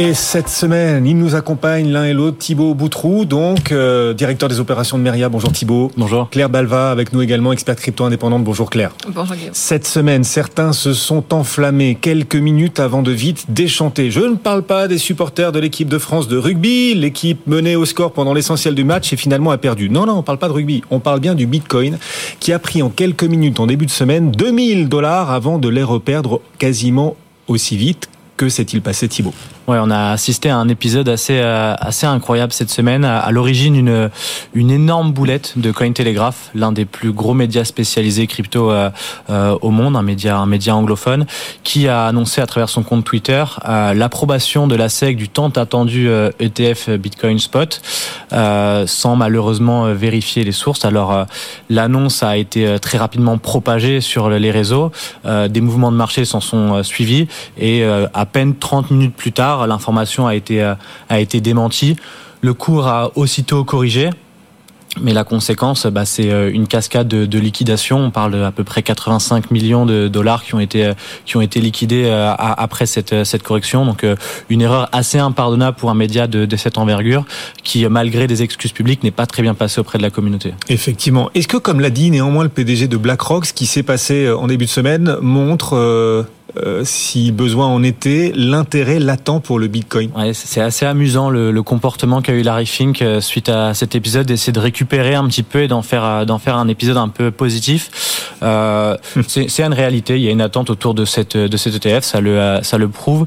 Et 0.00 0.14
cette 0.14 0.48
semaine, 0.48 1.06
ils 1.06 1.18
nous 1.18 1.34
accompagnent 1.34 1.90
l'un 1.90 2.04
et 2.04 2.12
l'autre. 2.12 2.38
Thibaut 2.38 2.72
Boutrou, 2.72 3.24
donc 3.24 3.72
euh, 3.72 4.14
directeur 4.14 4.48
des 4.48 4.60
opérations 4.60 4.96
de 4.96 5.02
Meria. 5.02 5.28
Bonjour 5.28 5.50
Thibaut. 5.50 5.90
Bonjour. 5.96 6.30
Claire 6.30 6.48
Balva 6.48 6.92
avec 6.92 7.12
nous 7.12 7.20
également, 7.20 7.50
experte 7.50 7.80
crypto 7.80 8.04
indépendante. 8.04 8.44
Bonjour 8.44 8.70
Claire. 8.70 8.92
Bonjour 9.12 9.34
Guillaume. 9.34 9.54
Cette 9.54 9.88
semaine, 9.88 10.22
certains 10.22 10.72
se 10.72 10.94
sont 10.94 11.34
enflammés 11.34 11.98
quelques 12.00 12.36
minutes 12.36 12.78
avant 12.78 13.02
de 13.02 13.10
vite 13.10 13.46
déchanter. 13.48 14.12
Je 14.12 14.20
ne 14.20 14.36
parle 14.36 14.62
pas 14.62 14.86
des 14.86 14.98
supporters 14.98 15.50
de 15.50 15.58
l'équipe 15.58 15.88
de 15.88 15.98
France 15.98 16.28
de 16.28 16.36
rugby, 16.36 16.94
l'équipe 16.94 17.44
menée 17.48 17.74
au 17.74 17.84
score 17.84 18.12
pendant 18.12 18.34
l'essentiel 18.34 18.76
du 18.76 18.84
match 18.84 19.12
et 19.12 19.16
finalement 19.16 19.50
a 19.50 19.58
perdu. 19.58 19.90
Non, 19.90 20.06
non, 20.06 20.18
on 20.18 20.22
parle 20.22 20.38
pas 20.38 20.46
de 20.46 20.52
rugby. 20.52 20.84
On 20.92 21.00
parle 21.00 21.18
bien 21.18 21.34
du 21.34 21.48
Bitcoin 21.48 21.98
qui 22.38 22.52
a 22.52 22.60
pris 22.60 22.82
en 22.82 22.90
quelques 22.90 23.24
minutes 23.24 23.58
en 23.58 23.66
début 23.66 23.86
de 23.86 23.90
semaine 23.90 24.30
2000 24.30 24.88
dollars 24.88 25.32
avant 25.32 25.58
de 25.58 25.68
les 25.68 25.82
reperdre 25.82 26.40
quasiment 26.60 27.16
aussi 27.48 27.76
vite. 27.76 28.08
Que 28.36 28.48
s'est-il 28.48 28.80
passé 28.80 29.08
Thibaut? 29.08 29.34
Ouais, 29.68 29.76
on 29.82 29.90
a 29.90 30.12
assisté 30.12 30.48
à 30.48 30.56
un 30.56 30.66
épisode 30.70 31.10
assez 31.10 31.40
euh, 31.40 31.74
assez 31.78 32.06
incroyable 32.06 32.54
cette 32.54 32.70
semaine. 32.70 33.04
À, 33.04 33.30
l'origine, 33.30 33.74
une 33.74 34.08
une 34.54 34.70
énorme 34.70 35.12
boulette 35.12 35.58
de 35.58 35.72
Cointelegraph, 35.72 36.48
l'un 36.54 36.72
des 36.72 36.86
plus 36.86 37.12
gros 37.12 37.34
médias 37.34 37.64
spécialisés 37.64 38.26
crypto 38.26 38.70
euh, 38.70 38.88
euh, 39.28 39.58
au 39.60 39.70
monde, 39.70 39.94
un 39.94 40.02
média 40.02 40.38
un 40.38 40.46
média 40.46 40.74
anglophone, 40.74 41.26
qui 41.64 41.86
a 41.86 42.06
annoncé 42.06 42.40
à 42.40 42.46
travers 42.46 42.70
son 42.70 42.82
compte 42.82 43.04
Twitter 43.04 43.44
l'approbation 43.66 44.68
de 44.68 44.74
la 44.74 44.88
SEC 44.88 45.16
du 45.16 45.28
tant 45.28 45.50
attendu 45.50 46.08
ETF 46.40 46.88
e 46.88 46.96
Bitcoin 46.96 47.38
Spot, 47.38 47.82
sans 48.86 49.16
malheureusement 49.16 49.92
vérifier 49.92 50.44
les 50.44 50.52
sources. 50.52 50.86
Alors 50.86 51.26
l'annonce 51.68 52.22
a 52.22 52.38
été 52.38 52.78
très 52.78 52.96
rapidement 52.96 53.36
propagée 53.36 54.00
sur 54.00 54.30
les 54.30 54.50
réseaux, 54.50 54.92
des 55.26 55.60
mouvements 55.60 55.92
de 55.92 55.96
marché 55.96 56.24
s'en 56.24 56.40
sont 56.40 56.82
suivis 56.82 57.28
et 57.58 57.84
à 57.84 58.24
peine 58.24 58.56
30 58.56 58.92
minutes 58.92 59.14
plus 59.14 59.32
tard 59.32 59.57
l'information 59.66 60.26
a 60.26 60.34
été, 60.34 60.62
euh, 60.62 60.74
a 61.08 61.20
été 61.20 61.40
démentie. 61.40 61.96
Le 62.40 62.54
cours 62.54 62.86
a 62.86 63.10
aussitôt 63.16 63.64
corrigé. 63.64 64.10
Mais 65.02 65.12
la 65.12 65.22
conséquence, 65.22 65.86
bah, 65.86 66.04
c'est 66.04 66.30
euh, 66.30 66.50
une 66.50 66.66
cascade 66.66 67.06
de, 67.06 67.38
liquidation. 67.38 67.98
On 67.98 68.10
parle 68.10 68.32
d'à 68.32 68.50
peu 68.50 68.64
près 68.64 68.82
85 68.82 69.50
millions 69.52 69.86
de 69.86 70.08
dollars 70.08 70.42
qui 70.42 70.54
ont 70.54 70.60
été 70.60 70.86
euh, 70.86 70.94
qui 71.24 71.36
ont 71.36 71.40
été 71.40 71.60
liquidés 71.60 72.10
après 72.38 72.86
cette 72.86 73.22
cette 73.24 73.42
correction. 73.42 73.84
Donc 73.84 74.04
une 74.48 74.62
erreur 74.62 74.88
assez 74.90 75.18
impardonnable 75.18 75.76
pour 75.76 75.90
un 75.90 75.94
média 75.94 76.26
de, 76.26 76.46
de 76.46 76.56
cette 76.56 76.78
envergure, 76.78 77.24
qui 77.62 77.86
malgré 77.86 78.26
des 78.26 78.42
excuses 78.42 78.72
publiques 78.72 79.04
n'est 79.04 79.12
pas 79.12 79.26
très 79.26 79.42
bien 79.42 79.54
passé 79.54 79.78
auprès 79.78 79.98
de 79.98 80.02
la 80.02 80.10
communauté. 80.10 80.54
Effectivement. 80.68 81.30
Est-ce 81.34 81.48
que, 81.48 81.58
comme 81.58 81.80
l'a 81.80 81.90
dit 81.90 82.10
néanmoins 82.10 82.42
le 82.42 82.48
PDG 82.48 82.88
de 82.88 82.96
BlackRock, 82.96 83.46
ce 83.46 83.52
qui 83.52 83.66
s'est 83.66 83.84
passé 83.84 84.28
en 84.28 84.48
début 84.48 84.64
de 84.64 84.70
semaine 84.70 85.16
montre 85.20 86.26
si 86.84 87.32
besoin 87.32 87.66
en 87.66 87.82
était, 87.82 88.32
l'intérêt 88.34 88.98
latent 88.98 89.40
pour 89.42 89.58
le 89.58 89.66
Bitcoin. 89.66 90.10
Ouais, 90.16 90.32
c'est 90.34 90.60
assez 90.60 90.86
amusant 90.86 91.30
le, 91.30 91.50
le 91.50 91.62
comportement 91.62 92.22
qu'a 92.22 92.32
eu 92.32 92.42
Larry 92.42 92.66
Fink 92.66 93.02
euh, 93.02 93.20
suite 93.20 93.48
à 93.48 93.74
cet 93.74 93.94
épisode, 93.94 94.26
d'essayer 94.26 94.52
de 94.52 94.60
récupérer 94.60 95.14
un 95.14 95.26
petit 95.26 95.42
peu 95.42 95.62
et 95.62 95.68
d'en 95.68 95.82
faire 95.82 96.04
euh, 96.04 96.24
d'en 96.24 96.38
faire 96.38 96.56
un 96.56 96.68
épisode 96.68 96.96
un 96.96 97.08
peu 97.08 97.30
positif. 97.30 98.34
Euh, 98.42 98.96
c'est 99.26 99.60
une 99.60 99.72
réalité. 99.72 100.16
Il 100.16 100.22
y 100.22 100.28
a 100.28 100.30
une 100.30 100.40
attente 100.40 100.70
autour 100.70 100.94
de 100.94 101.04
cette 101.04 101.36
de 101.36 101.56
cet 101.56 101.74
ETF, 101.74 102.04
ça 102.04 102.20
le 102.20 102.60
ça 102.62 102.78
le 102.78 102.88
prouve. 102.88 103.26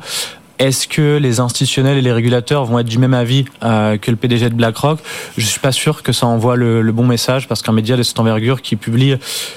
Est-ce 0.61 0.87
que 0.87 1.17
les 1.17 1.39
institutionnels 1.39 1.97
et 1.97 2.03
les 2.03 2.11
régulateurs 2.11 2.65
vont 2.65 2.77
être 2.77 2.87
du 2.87 2.99
même 2.99 3.15
avis 3.15 3.45
euh, 3.63 3.97
que 3.97 4.11
le 4.11 4.15
PDG 4.15 4.47
de 4.47 4.53
BlackRock? 4.53 4.99
Je 5.35 5.43
suis 5.43 5.59
pas 5.59 5.71
sûr 5.71 6.03
que 6.03 6.11
ça 6.11 6.27
envoie 6.27 6.55
le, 6.55 6.83
le 6.83 6.91
bon 6.91 7.03
message 7.03 7.47
parce 7.47 7.63
qu'un 7.63 7.71
média 7.71 7.97
de 7.97 8.03
cette 8.03 8.19
envergure 8.19 8.61
qui 8.61 8.75
publie 8.75 9.15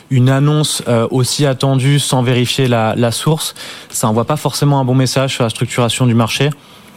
une 0.08 0.30
annonce 0.30 0.82
euh, 0.88 1.06
aussi 1.10 1.44
attendue 1.44 1.98
sans 1.98 2.22
vérifier 2.22 2.68
la, 2.68 2.94
la 2.96 3.12
source, 3.12 3.54
ça 3.90 4.08
envoie 4.08 4.24
pas 4.24 4.38
forcément 4.38 4.80
un 4.80 4.84
bon 4.86 4.94
message 4.94 5.34
sur 5.34 5.44
la 5.44 5.50
structuration 5.50 6.06
du 6.06 6.14
marché. 6.14 6.48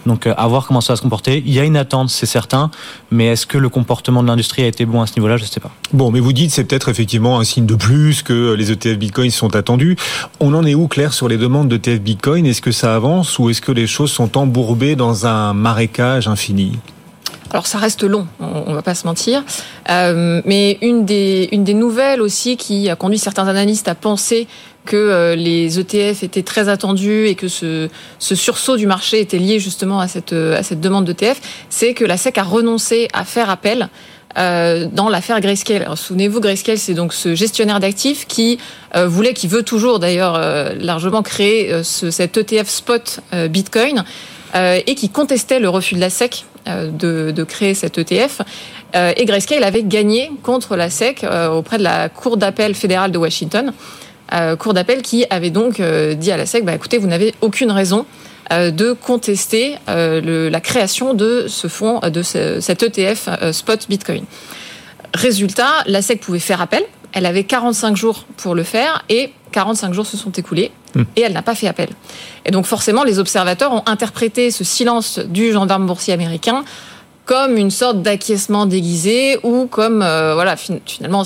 Donc 0.05 0.27
euh, 0.27 0.33
à 0.37 0.47
voir 0.47 0.65
comment 0.67 0.81
ça 0.81 0.93
va 0.93 0.97
se 0.97 1.01
comporter. 1.01 1.43
Il 1.45 1.53
y 1.53 1.59
a 1.59 1.63
une 1.63 1.77
attente, 1.77 2.09
c'est 2.09 2.25
certain, 2.25 2.71
mais 3.11 3.27
est-ce 3.27 3.45
que 3.45 3.57
le 3.57 3.69
comportement 3.69 4.23
de 4.23 4.27
l'industrie 4.27 4.63
a 4.63 4.67
été 4.67 4.85
bon 4.85 5.01
à 5.01 5.07
ce 5.07 5.13
niveau-là? 5.17 5.37
Je 5.37 5.43
ne 5.43 5.47
sais 5.49 5.59
pas. 5.59 5.71
Bon, 5.93 6.11
mais 6.11 6.19
vous 6.19 6.33
dites 6.33 6.51
c'est 6.51 6.63
peut-être 6.63 6.89
effectivement 6.89 7.39
un 7.39 7.43
signe 7.43 7.65
de 7.65 7.75
plus 7.75 8.21
que 8.23 8.53
les 8.53 8.71
ETF 8.71 8.97
Bitcoin 8.97 9.31
sont 9.31 9.55
attendus. 9.55 9.97
On 10.39 10.53
en 10.53 10.65
est 10.65 10.75
où, 10.75 10.87
Claire, 10.87 11.13
sur 11.13 11.27
les 11.27 11.37
demandes 11.37 11.69
d'ETF 11.69 11.99
Bitcoin? 11.99 12.45
Est-ce 12.45 12.61
que 12.61 12.71
ça 12.71 12.95
avance 12.95 13.39
ou 13.39 13.49
est-ce 13.49 13.61
que 13.61 13.71
les 13.71 13.87
choses 13.87 14.11
sont 14.11 14.37
embourbées 14.37 14.95
dans 14.95 15.25
un 15.25 15.53
marécage 15.53 16.27
infini? 16.27 16.79
Alors 17.51 17.65
ça 17.65 17.77
reste 17.77 18.03
long, 18.03 18.27
on, 18.39 18.73
va 18.73 18.81
pas 18.81 18.93
se 18.93 19.07
mentir, 19.07 19.43
euh, 19.89 20.41
mais 20.43 20.77
une 20.81 21.05
des 21.05 21.47
une 21.53 21.63
des 21.63 21.73
nouvelles 21.73 22.21
aussi 22.21 22.57
qui 22.57 22.89
a 22.89 22.97
conduit 22.97 23.19
certains 23.19 23.47
analystes 23.47 23.87
à 23.87 23.95
penser 23.95 24.47
que 24.87 24.95
euh, 24.95 25.35
les 25.35 25.79
ETF 25.79 26.23
étaient 26.23 26.41
très 26.41 26.69
attendus 26.69 27.27
et 27.27 27.35
que 27.35 27.47
ce, 27.47 27.87
sursaut 28.19 28.77
du 28.77 28.87
marché 28.87 29.19
était 29.19 29.37
lié 29.37 29.59
justement 29.59 29.99
à 29.99 30.07
cette, 30.07 30.33
cette 30.63 30.81
demande 30.81 31.05
d'ETF, 31.05 31.39
c'est 31.69 31.93
que 31.93 32.03
la 32.03 32.17
SEC 32.17 32.39
a 32.39 32.43
renoncé 32.43 33.07
à 33.13 33.23
faire 33.23 33.51
appel 33.51 33.89
euh, 34.37 34.87
dans 34.91 35.09
l'affaire 35.09 35.39
Grayscale. 35.41 35.87
Souvenez-vous, 35.95 36.39
Grayscale, 36.39 36.77
c'est 36.77 36.93
donc 36.93 37.13
ce 37.13 37.33
gestionnaire 37.33 37.79
d'actifs 37.79 38.27
qui 38.27 38.59
euh, 38.95 39.07
voulait, 39.07 39.33
qui 39.33 39.47
veut 39.47 39.63
toujours 39.63 39.99
d'ailleurs 39.99 40.35
euh, 40.35 40.73
largement 40.79 41.23
créer 41.23 41.73
euh, 41.73 41.83
ce, 41.83 42.11
cet 42.11 42.37
ETF 42.37 42.69
spot 42.69 43.19
Bitcoin 43.49 44.03
et 44.55 44.95
qui 44.95 45.09
contestait 45.09 45.59
le 45.59 45.69
refus 45.69 45.93
de 45.93 45.99
la 45.99 46.09
SEC 46.09 46.45
de, 46.65 47.31
de, 47.31 47.43
créer 47.43 47.75
cet 47.75 47.99
ETF. 47.99 48.41
et 48.95 49.25
Grayscale 49.25 49.63
avait 49.63 49.83
gagné 49.83 50.31
contre 50.41 50.75
la 50.75 50.89
SEC 50.89 51.25
auprès 51.51 51.77
de 51.77 51.83
la 51.83 52.09
Cour 52.09 52.37
d'appel 52.37 52.73
fédérale 52.73 53.11
de 53.11 53.19
Washington. 53.19 53.73
Euh, 54.33 54.55
cour 54.55 54.73
d'appel 54.73 55.01
qui 55.01 55.25
avait 55.29 55.49
donc 55.49 55.79
euh, 55.79 56.13
dit 56.13 56.31
à 56.31 56.37
la 56.37 56.45
SEC, 56.45 56.65
bah, 56.65 56.73
écoutez, 56.75 56.97
vous 56.97 57.07
n'avez 57.07 57.33
aucune 57.41 57.71
raison 57.71 58.05
euh, 58.51 58.71
de 58.71 58.91
contester 58.91 59.75
la 59.87 60.61
création 60.61 61.13
de 61.13 61.45
ce 61.47 61.67
fonds, 61.67 61.99
de 61.99 62.21
cet 62.21 62.83
ETF 62.83 63.29
spot 63.51 63.87
Bitcoin. 63.89 64.25
Résultat, 65.13 65.83
la 65.85 66.01
SEC 66.01 66.19
pouvait 66.19 66.39
faire 66.39 66.61
appel. 66.61 66.83
Elle 67.13 67.25
avait 67.25 67.45
45 67.45 67.95
jours 67.95 68.25
pour 68.35 68.53
le 68.53 68.63
faire 68.63 69.03
et 69.09 69.31
45 69.53 69.93
jours 69.93 70.05
se 70.05 70.17
sont 70.17 70.31
écoulés 70.31 70.71
hmm. 70.93 71.03
et 71.15 71.21
elle 71.21 71.33
n'a 71.33 71.41
pas 71.41 71.55
fait 71.55 71.67
appel. 71.67 71.89
Et 72.45 72.51
donc 72.51 72.65
forcément, 72.65 73.03
les 73.03 73.17
observateurs 73.17 73.71
ont 73.71 73.83
interprété 73.85 74.51
ce 74.51 74.63
silence 74.63 75.19
du 75.19 75.53
gendarme 75.53 75.87
boursier 75.87 76.13
américain 76.13 76.65
comme 77.27 77.57
une 77.57 77.71
sorte 77.71 78.01
d'acquiescement 78.01 78.65
déguisé 78.65 79.37
ou 79.43 79.67
comme 79.67 80.01
euh, 80.01 80.33
voilà 80.33 80.55
finalement 80.55 81.23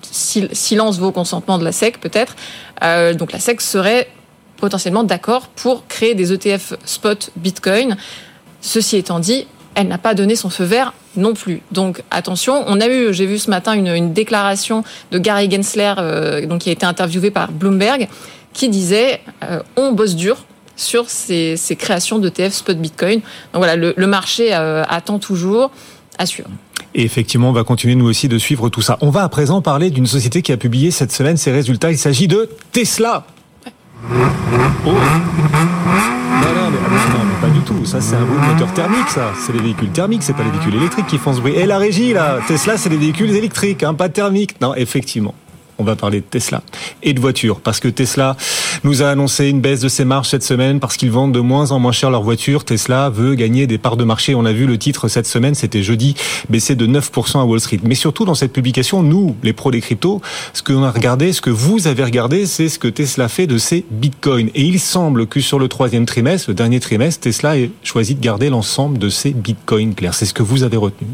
silence 0.00 0.98
vaut 0.98 1.12
consentement 1.12 1.58
de 1.58 1.64
la 1.64 1.72
SEC 1.72 2.00
peut-être. 2.00 2.34
Euh, 2.82 3.14
donc 3.14 3.32
la 3.32 3.38
SEC 3.38 3.60
serait 3.60 4.08
potentiellement 4.56 5.04
d'accord 5.04 5.48
pour 5.48 5.86
créer 5.86 6.14
des 6.14 6.32
ETF 6.32 6.74
spot 6.84 7.30
Bitcoin. 7.36 7.96
Ceci 8.62 8.96
étant 8.96 9.20
dit, 9.20 9.46
elle 9.74 9.88
n'a 9.88 9.98
pas 9.98 10.14
donné 10.14 10.36
son 10.36 10.50
feu 10.50 10.64
vert 10.64 10.94
non 11.16 11.34
plus. 11.34 11.60
Donc 11.70 12.02
attention, 12.10 12.64
on 12.66 12.80
a 12.80 12.88
eu, 12.88 13.12
j'ai 13.12 13.26
vu 13.26 13.38
ce 13.38 13.50
matin 13.50 13.74
une, 13.74 14.12
déclaration 14.14 14.84
de 15.10 15.18
Gary 15.18 15.50
Gensler, 15.50 15.94
euh, 15.98 16.46
donc 16.46 16.62
qui 16.62 16.70
a 16.70 16.72
été 16.72 16.86
interviewé 16.86 17.30
par 17.30 17.52
Bloomberg, 17.52 18.08
qui 18.54 18.70
disait 18.70 19.20
euh, 19.42 19.60
on 19.76 19.92
bosse 19.92 20.14
dur 20.14 20.44
sur 20.76 21.08
ces, 21.08 21.56
créations 21.78 22.18
d'ETF 22.18 22.52
spot 22.52 22.78
Bitcoin. 22.78 23.20
Donc 23.52 23.64
voilà, 23.64 23.76
le, 23.76 24.06
marché 24.06 24.54
euh, 24.54 24.84
attend 24.88 25.18
toujours 25.18 25.70
à 26.18 26.26
suivre. 26.26 26.48
Et 26.94 27.04
effectivement, 27.04 27.48
on 27.48 27.52
va 27.52 27.64
continuer 27.64 27.94
nous 27.94 28.06
aussi 28.06 28.28
de 28.28 28.38
suivre 28.38 28.68
tout 28.68 28.82
ça. 28.82 28.98
On 29.00 29.10
va 29.10 29.22
à 29.22 29.28
présent 29.28 29.62
parler 29.62 29.90
d'une 29.90 30.06
société 30.06 30.42
qui 30.42 30.52
a 30.52 30.56
publié 30.56 30.90
cette 30.90 31.12
semaine 31.12 31.36
ses 31.36 31.50
résultats. 31.50 31.90
Il 31.90 31.98
s'agit 31.98 32.28
de 32.28 32.50
Tesla. 32.72 33.24
Oh. 34.84 34.90
Non, 36.52 36.70
mais, 37.24 37.40
pas 37.40 37.48
du 37.48 37.60
tout. 37.60 37.84
Ça, 37.86 38.00
c'est 38.00 38.16
un 38.16 38.24
bruit 38.24 38.40
de 38.40 38.52
moteur 38.52 38.72
thermique, 38.74 39.08
ça. 39.08 39.32
C'est 39.38 39.52
les 39.52 39.60
véhicules 39.60 39.90
thermiques, 39.90 40.22
c'est 40.22 40.34
pas 40.34 40.44
les 40.44 40.50
véhicules 40.50 40.74
électriques 40.74 41.06
qui 41.06 41.18
font 41.18 41.32
ce 41.32 41.40
bruit. 41.40 41.54
Et 41.54 41.66
la 41.66 41.78
régie, 41.78 42.12
là, 42.12 42.40
Tesla, 42.46 42.76
c'est 42.76 42.90
les 42.90 42.96
véhicules 42.96 43.30
électriques, 43.30 43.82
hein, 43.82 43.94
pas 43.94 44.08
thermiques. 44.08 44.60
Non, 44.60 44.74
effectivement 44.74 45.34
on 45.82 45.84
va 45.84 45.96
parler 45.96 46.20
de 46.20 46.24
Tesla 46.24 46.62
et 47.02 47.12
de 47.12 47.20
voitures 47.20 47.60
parce 47.60 47.80
que 47.80 47.88
Tesla 47.88 48.36
nous 48.84 49.02
a 49.02 49.08
annoncé 49.08 49.48
une 49.48 49.60
baisse 49.60 49.80
de 49.80 49.88
ses 49.88 50.04
marges 50.04 50.28
cette 50.28 50.44
semaine 50.44 50.78
parce 50.78 50.96
qu'ils 50.96 51.10
vendent 51.10 51.32
de 51.32 51.40
moins 51.40 51.72
en 51.72 51.80
moins 51.80 51.92
cher 51.92 52.10
leurs 52.10 52.22
voitures. 52.22 52.64
Tesla 52.64 53.10
veut 53.10 53.34
gagner 53.34 53.66
des 53.66 53.78
parts 53.78 53.96
de 53.96 54.04
marché. 54.04 54.34
On 54.36 54.44
a 54.44 54.52
vu 54.52 54.66
le 54.66 54.78
titre 54.78 55.08
cette 55.08 55.26
semaine, 55.26 55.56
c'était 55.56 55.82
jeudi, 55.82 56.14
baissé 56.48 56.76
de 56.76 56.86
9% 56.86 57.40
à 57.40 57.44
Wall 57.44 57.60
Street. 57.60 57.80
Mais 57.82 57.96
surtout 57.96 58.24
dans 58.24 58.36
cette 58.36 58.52
publication, 58.52 59.02
nous, 59.02 59.34
les 59.42 59.52
pros 59.52 59.72
des 59.72 59.80
cryptos, 59.80 60.20
ce 60.52 60.62
a 60.72 60.90
regardé, 60.90 61.32
ce 61.32 61.40
que 61.40 61.50
vous 61.50 61.86
avez 61.88 62.04
regardé, 62.04 62.46
c'est 62.46 62.68
ce 62.68 62.78
que 62.78 62.88
Tesla 62.88 63.28
fait 63.28 63.46
de 63.46 63.58
ses 63.58 63.84
bitcoins. 63.90 64.50
Et 64.54 64.62
il 64.62 64.78
semble 64.78 65.26
que 65.26 65.40
sur 65.40 65.58
le 65.58 65.68
troisième 65.68 66.06
trimestre, 66.06 66.50
le 66.50 66.54
dernier 66.54 66.80
trimestre, 66.80 67.20
Tesla 67.20 67.58
ait 67.58 67.70
choisi 67.82 68.14
de 68.14 68.20
garder 68.20 68.48
l'ensemble 68.50 68.98
de 68.98 69.08
ses 69.08 69.32
bitcoins. 69.32 69.94
Claire, 69.94 70.14
c'est 70.14 70.26
ce 70.26 70.34
que 70.34 70.42
vous 70.42 70.62
avez 70.62 70.76
retenu. 70.76 71.08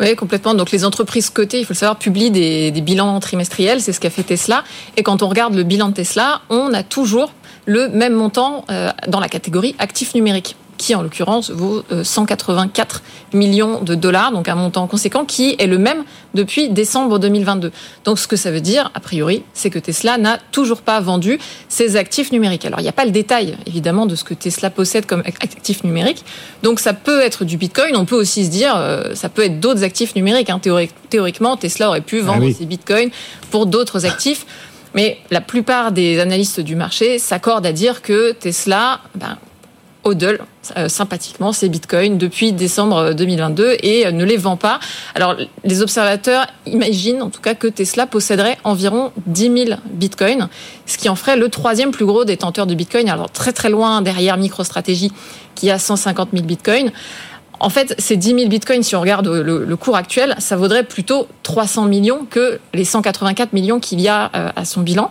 Oui, 0.00 0.16
complètement. 0.16 0.54
Donc 0.54 0.70
les 0.70 0.84
entreprises 0.84 1.30
cotées, 1.30 1.60
il 1.60 1.64
faut 1.64 1.74
le 1.74 1.78
savoir, 1.78 1.98
publient 1.98 2.30
des, 2.30 2.70
des 2.70 2.80
bilans 2.80 3.20
trimestriels. 3.20 3.80
C'est 3.80 3.92
ce 3.92 4.00
qu'a 4.00 4.10
Tesla. 4.22 4.64
Et 4.96 5.02
quand 5.02 5.22
on 5.22 5.28
regarde 5.28 5.54
le 5.54 5.62
bilan 5.62 5.88
de 5.88 5.94
Tesla, 5.94 6.42
on 6.50 6.72
a 6.72 6.82
toujours 6.82 7.32
le 7.66 7.88
même 7.88 8.14
montant 8.14 8.64
euh, 8.70 8.90
dans 9.08 9.20
la 9.20 9.28
catégorie 9.28 9.74
actifs 9.78 10.14
numériques 10.14 10.56
qui 10.76 10.94
en 10.94 11.02
l'occurrence 11.02 11.50
vaut 11.50 11.82
184 12.02 12.96
euh, 13.34 13.36
millions 13.36 13.80
de 13.82 13.94
dollars, 13.94 14.32
donc 14.32 14.48
un 14.48 14.54
montant 14.54 14.86
conséquent 14.86 15.24
qui 15.24 15.56
est 15.58 15.66
le 15.66 15.78
même 15.78 16.04
depuis 16.34 16.68
décembre 16.68 17.18
2022. 17.18 17.72
Donc 18.04 18.18
ce 18.18 18.26
que 18.26 18.36
ça 18.36 18.50
veut 18.50 18.60
dire, 18.60 18.90
a 18.94 19.00
priori, 19.00 19.42
c'est 19.54 19.70
que 19.70 19.78
Tesla 19.78 20.18
n'a 20.18 20.38
toujours 20.52 20.82
pas 20.82 21.00
vendu 21.00 21.38
ses 21.68 21.96
actifs 21.96 22.32
numériques. 22.32 22.64
Alors 22.64 22.80
il 22.80 22.82
n'y 22.82 22.88
a 22.88 22.92
pas 22.92 23.04
le 23.04 23.10
détail 23.10 23.56
évidemment 23.66 24.06
de 24.06 24.14
ce 24.16 24.24
que 24.24 24.34
Tesla 24.34 24.70
possède 24.70 25.06
comme 25.06 25.22
actifs 25.26 25.84
numériques, 25.84 26.24
donc 26.62 26.80
ça 26.80 26.92
peut 26.92 27.20
être 27.20 27.44
du 27.44 27.56
Bitcoin, 27.56 27.96
on 27.96 28.04
peut 28.04 28.16
aussi 28.16 28.44
se 28.44 28.50
dire, 28.50 28.74
euh, 28.76 29.14
ça 29.14 29.28
peut 29.28 29.42
être 29.42 29.60
d'autres 29.60 29.84
actifs 29.84 30.14
numériques. 30.14 30.50
Hein. 30.50 30.60
Théoriquement, 31.10 31.56
Tesla 31.56 31.88
aurait 31.88 32.00
pu 32.00 32.20
vendre 32.20 32.46
ah 32.48 32.52
ses 32.52 32.66
Bitcoins 32.66 33.10
pour 33.50 33.66
d'autres 33.66 34.06
actifs. 34.06 34.46
Mais 34.94 35.18
la 35.30 35.40
plupart 35.40 35.92
des 35.92 36.20
analystes 36.20 36.60
du 36.60 36.76
marché 36.76 37.18
s'accordent 37.18 37.66
à 37.66 37.72
dire 37.72 38.00
que 38.00 38.32
Tesla 38.32 39.00
ben, 39.16 39.36
hodl 40.04 40.40
euh, 40.76 40.88
sympathiquement 40.88 41.52
ses 41.52 41.68
bitcoins 41.68 42.18
depuis 42.18 42.52
décembre 42.52 43.12
2022 43.12 43.76
et 43.82 44.06
euh, 44.06 44.12
ne 44.12 44.24
les 44.24 44.36
vend 44.36 44.56
pas. 44.56 44.80
Alors 45.14 45.36
les 45.64 45.82
observateurs 45.82 46.46
imaginent 46.66 47.22
en 47.22 47.30
tout 47.30 47.40
cas 47.40 47.54
que 47.54 47.66
Tesla 47.66 48.06
posséderait 48.06 48.58
environ 48.64 49.12
10 49.26 49.66
000 49.66 49.80
bitcoins, 49.86 50.48
ce 50.86 50.98
qui 50.98 51.08
en 51.08 51.16
ferait 51.16 51.36
le 51.36 51.48
troisième 51.48 51.90
plus 51.90 52.06
gros 52.06 52.24
détenteur 52.24 52.66
de 52.66 52.74
bitcoin. 52.74 53.08
Alors 53.08 53.30
très 53.30 53.52
très 53.52 53.70
loin 53.70 54.02
derrière 54.02 54.36
MicroStrategy 54.36 55.12
qui 55.54 55.70
a 55.70 55.78
150 55.78 56.30
000 56.32 56.44
bitcoins. 56.44 56.92
En 57.60 57.70
fait, 57.70 57.94
ces 57.98 58.16
10 58.16 58.34
000 58.34 58.48
bitcoins, 58.48 58.82
si 58.82 58.96
on 58.96 59.00
regarde 59.00 59.28
le, 59.28 59.76
cours 59.76 59.96
actuel, 59.96 60.34
ça 60.38 60.56
vaudrait 60.56 60.82
plutôt 60.82 61.28
300 61.44 61.86
millions 61.86 62.26
que 62.28 62.58
les 62.74 62.84
184 62.84 63.52
millions 63.52 63.80
qu'il 63.80 64.00
y 64.00 64.08
a 64.08 64.30
euh, 64.34 64.50
à 64.54 64.64
son 64.64 64.82
bilan. 64.82 65.10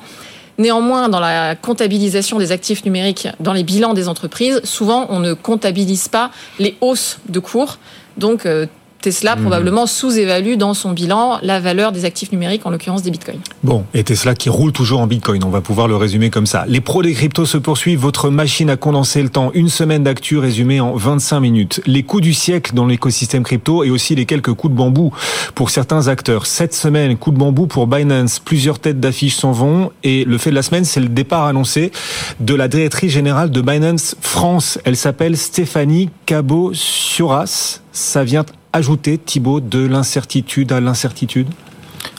Néanmoins, 0.58 1.10
dans 1.10 1.20
la 1.20 1.56
comptabilisation 1.56 2.38
des 2.38 2.52
actifs 2.52 2.86
numériques, 2.86 3.28
dans 3.40 3.54
les 3.54 3.64
bilans 3.64 3.94
des 3.94 4.08
entreprises, 4.08 4.62
souvent 4.64 5.08
on 5.10 5.20
ne 5.20 5.34
comptabilise 5.34 6.08
pas 6.08 6.32
les 6.60 6.78
hausses 6.82 7.20
de 7.28 7.40
cours. 7.40 7.80
Donc 8.18 8.46
euh, 8.46 8.68
Tesla 9.04 9.36
mhm. 9.36 9.42
probablement 9.42 9.86
sous-évalue 9.86 10.56
dans 10.56 10.74
son 10.74 10.94
bilan 10.94 11.38
la 11.42 11.60
valeur 11.60 11.92
des 11.92 12.06
actifs 12.06 12.32
numériques, 12.32 12.66
en 12.66 12.70
l'occurrence 12.70 13.04
des 13.04 13.12
bitcoins. 13.12 13.42
Bon, 13.62 13.84
et 13.94 14.06
Tesla 14.06 14.34
qui 14.34 14.48
roule 14.48 14.72
toujours 14.72 15.02
en 15.02 15.08
bitcoin, 15.08 15.44
on 15.44 15.50
va 15.50 15.60
pouvoir 15.60 15.90
le 15.90 15.98
résumer 15.98 16.30
comme 16.30 16.46
ça. 16.46 16.64
Les 16.70 16.80
pros 16.80 17.04
des 17.04 17.12
cryptos 17.12 17.46
se 17.46 17.58
poursuivent, 17.58 18.00
votre 18.00 18.30
machine 18.30 18.70
a 18.70 18.78
condensé 18.78 19.22
le 19.22 19.28
temps, 19.28 19.52
une 19.54 19.68
semaine 19.68 20.04
d'actu 20.04 20.38
résumée 20.38 20.80
en 20.80 20.96
25 20.96 21.42
minutes. 21.42 21.82
Les 21.86 22.04
coups 22.04 22.24
du 22.24 22.34
siècle 22.34 22.74
dans 22.74 22.86
l'écosystème 22.86 23.44
crypto 23.44 23.84
et 23.84 23.90
aussi 23.90 24.16
les 24.16 24.26
quelques 24.26 24.54
coups 24.54 24.72
de 24.72 24.78
bambou 24.78 25.12
pour 25.54 25.70
certains 25.70 26.08
acteurs. 26.08 26.46
Cette 26.46 26.74
semaine, 26.74 27.18
coup 27.18 27.32
de 27.32 27.38
bambou 27.38 27.68
pour 27.68 27.88
Binance, 27.88 28.40
plusieurs 28.40 28.80
têtes 28.80 29.02
d'affiches 29.02 29.36
s'en 29.36 29.52
vont 29.52 29.92
et 30.04 30.24
le 30.24 30.38
fait 30.38 30.50
de 30.50 30.56
la 30.56 30.64
semaine, 30.64 30.86
c'est 30.86 31.02
le 31.02 31.10
départ 31.10 31.44
annoncé 31.44 31.92
de 32.40 32.56
la 32.56 32.70
directrice 32.70 33.12
générale 33.12 33.52
de 33.52 33.60
Binance 33.60 34.16
France. 34.22 34.80
Elle 34.86 34.96
s'appelle 34.96 35.36
Stéphanie 35.36 36.10
Cabot-Suras. 36.26 37.82
Ça 37.92 38.24
vient 38.24 38.46
ajouter, 38.74 39.18
Thibaut, 39.18 39.60
de 39.60 39.86
l'incertitude 39.86 40.72
à 40.72 40.82
l'incertitude? 40.82 41.48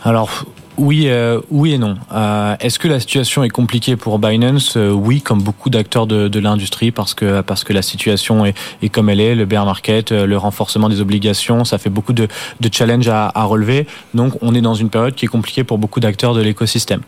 Alors, 0.04 0.46
oui, 0.76 1.04
euh, 1.06 1.40
oui 1.50 1.74
et 1.74 1.78
non. 1.78 1.96
Euh, 2.12 2.56
Est-ce 2.58 2.80
que 2.80 2.88
la 2.88 2.98
situation 2.98 3.44
est 3.44 3.48
compliquée 3.48 3.94
pour 3.94 4.18
Binance? 4.18 4.76
Euh, 4.76 4.90
Oui, 4.90 5.20
comme 5.20 5.40
beaucoup 5.40 5.70
d'acteurs 5.70 6.08
de, 6.08 6.26
de 6.26 6.40
l'industrie, 6.40 6.90
parce 6.90 7.14
que 7.14 7.42
parce 7.42 7.62
que 7.62 7.72
la 7.72 7.82
situation 7.82 8.44
est, 8.44 8.56
est, 8.82 8.88
comme 8.88 9.08
elle 9.08 9.20
est, 9.20 9.36
le 9.36 9.44
bear 9.44 9.64
market, 9.66 10.10
euh, 10.10 10.26
le 10.26 10.36
renforcement 10.36 10.88
des 10.88 11.00
obligations, 11.00 11.64
ça 11.64 11.78
fait 11.78 11.90
beaucoup 11.90 12.12
de, 12.12 12.26
de 12.60 12.70
challenges 12.72 13.08
à, 13.08 13.30
à, 13.34 13.44
relever. 13.44 13.86
Donc, 14.14 14.32
on 14.42 14.52
est 14.54 14.60
dans 14.60 14.74
une 14.74 14.90
période 14.90 15.14
qui 15.14 15.26
est 15.26 15.28
compliquée 15.28 15.62
pour 15.62 15.78
beaucoup 15.78 16.00
d'acteurs 16.00 16.34
de 16.34 16.42
l'écosystème. 16.42 17.02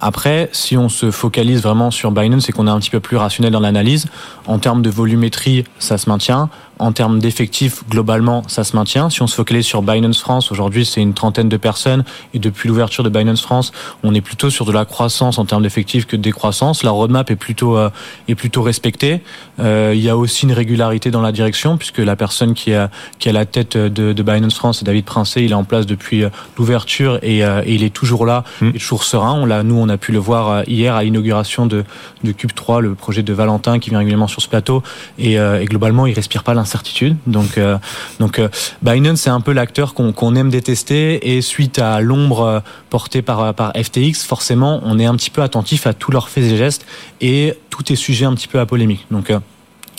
Après, 0.00 0.48
si 0.52 0.78
on 0.78 0.88
se 0.88 1.10
focalise 1.10 1.60
vraiment 1.60 1.90
sur 1.90 2.12
Binance 2.12 2.48
et 2.48 2.52
qu'on 2.52 2.66
est 2.66 2.70
un 2.70 2.80
petit 2.80 2.90
peu 2.90 3.00
plus 3.00 3.18
rationnel 3.18 3.52
dans 3.52 3.60
l'analyse, 3.60 4.06
en 4.46 4.58
termes 4.58 4.80
de 4.80 4.88
volumétrie, 4.88 5.64
ça 5.78 5.98
se 5.98 6.08
maintient. 6.08 6.48
En 6.80 6.92
termes 6.92 7.18
d'effectifs, 7.18 7.84
globalement, 7.90 8.42
ça 8.48 8.64
se 8.64 8.74
maintient. 8.74 9.10
Si 9.10 9.20
on 9.20 9.26
se 9.26 9.34
focalise 9.34 9.66
sur 9.66 9.82
Binance 9.82 10.18
France, 10.18 10.50
aujourd'hui, 10.50 10.86
c'est 10.86 11.02
une 11.02 11.12
trentaine 11.12 11.50
de 11.50 11.58
personnes. 11.58 12.04
Et 12.32 12.38
depuis 12.38 12.70
l'ouverture 12.70 13.04
de 13.04 13.10
Binance 13.10 13.42
France, 13.42 13.70
on 14.02 14.14
est 14.14 14.22
plutôt 14.22 14.48
sur 14.48 14.64
de 14.64 14.72
la 14.72 14.86
croissance 14.86 15.36
en 15.36 15.44
termes 15.44 15.62
d'effectifs 15.62 16.06
que 16.06 16.16
de 16.16 16.22
décroissance. 16.22 16.82
La 16.82 16.90
roadmap 16.90 17.30
est 17.30 17.36
plutôt, 17.36 17.76
euh, 17.76 17.90
est 18.28 18.34
plutôt 18.34 18.62
respectée. 18.62 19.22
Euh, 19.60 19.92
il 19.94 20.00
y 20.00 20.08
a 20.08 20.16
aussi 20.16 20.46
une 20.46 20.52
régularité 20.52 21.10
dans 21.10 21.20
la 21.20 21.32
direction, 21.32 21.76
puisque 21.76 21.98
la 21.98 22.16
personne 22.16 22.54
qui 22.54 22.72
a, 22.74 22.90
qui 23.18 23.28
a 23.28 23.32
la 23.32 23.44
tête 23.44 23.76
de, 23.76 24.12
de 24.12 24.22
Binance 24.22 24.54
France, 24.54 24.78
c'est 24.78 24.84
David 24.84 25.04
Princé. 25.04 25.42
Il 25.42 25.52
est 25.52 25.54
en 25.54 25.64
place 25.64 25.86
depuis 25.86 26.24
euh, 26.24 26.30
l'ouverture 26.56 27.18
et, 27.22 27.40
et, 27.40 27.74
il 27.74 27.84
est 27.84 27.94
toujours 27.94 28.26
là, 28.26 28.44
mmh. 28.60 28.68
et 28.74 28.78
toujours 28.78 29.04
serein. 29.04 29.34
On 29.34 29.46
l'a, 29.46 29.62
nous, 29.62 29.76
on 29.76 29.88
a 29.88 29.96
pu 29.96 30.12
le 30.12 30.18
voir 30.18 30.68
hier 30.68 30.94
à 30.94 31.04
l'inauguration 31.04 31.66
de, 31.66 31.84
de 32.24 32.32
Cube 32.32 32.52
3, 32.54 32.80
le 32.80 32.94
projet 32.94 33.22
de 33.22 33.32
Valentin 33.32 33.78
qui 33.78 33.90
vient 33.90 33.98
régulièrement 33.98 34.28
sur 34.28 34.42
ce 34.42 34.48
plateau. 34.48 34.82
Et, 35.18 35.34
et 35.34 35.64
globalement, 35.66 36.06
il 36.06 36.14
respire 36.14 36.42
pas 36.42 36.54
l'incertitude 36.54 36.70
certitude. 36.70 37.16
Donc, 37.26 37.58
euh, 37.58 37.78
donc 38.18 38.38
euh, 38.38 38.48
Binance, 38.82 39.22
c'est 39.22 39.30
un 39.30 39.40
peu 39.40 39.52
l'acteur 39.52 39.94
qu'on 39.94 40.34
aime 40.34 40.50
détester. 40.50 41.34
Et 41.34 41.42
suite 41.42 41.78
à 41.78 42.00
l'ombre 42.00 42.40
euh, 42.40 42.60
portée 42.88 43.22
par, 43.22 43.54
par 43.54 43.72
FTX, 43.72 44.24
forcément, 44.26 44.80
on 44.84 44.98
est 44.98 45.06
un 45.06 45.16
petit 45.16 45.30
peu 45.30 45.42
attentif 45.42 45.86
à 45.86 45.92
tous 45.92 46.10
leurs 46.10 46.28
faits 46.28 46.44
et 46.44 46.56
gestes. 46.56 46.86
Et 47.20 47.54
tout 47.68 47.92
est 47.92 47.96
sujet 47.96 48.24
un 48.24 48.34
petit 48.34 48.48
peu 48.48 48.60
à 48.60 48.66
polémique. 48.66 49.06
Donc, 49.10 49.32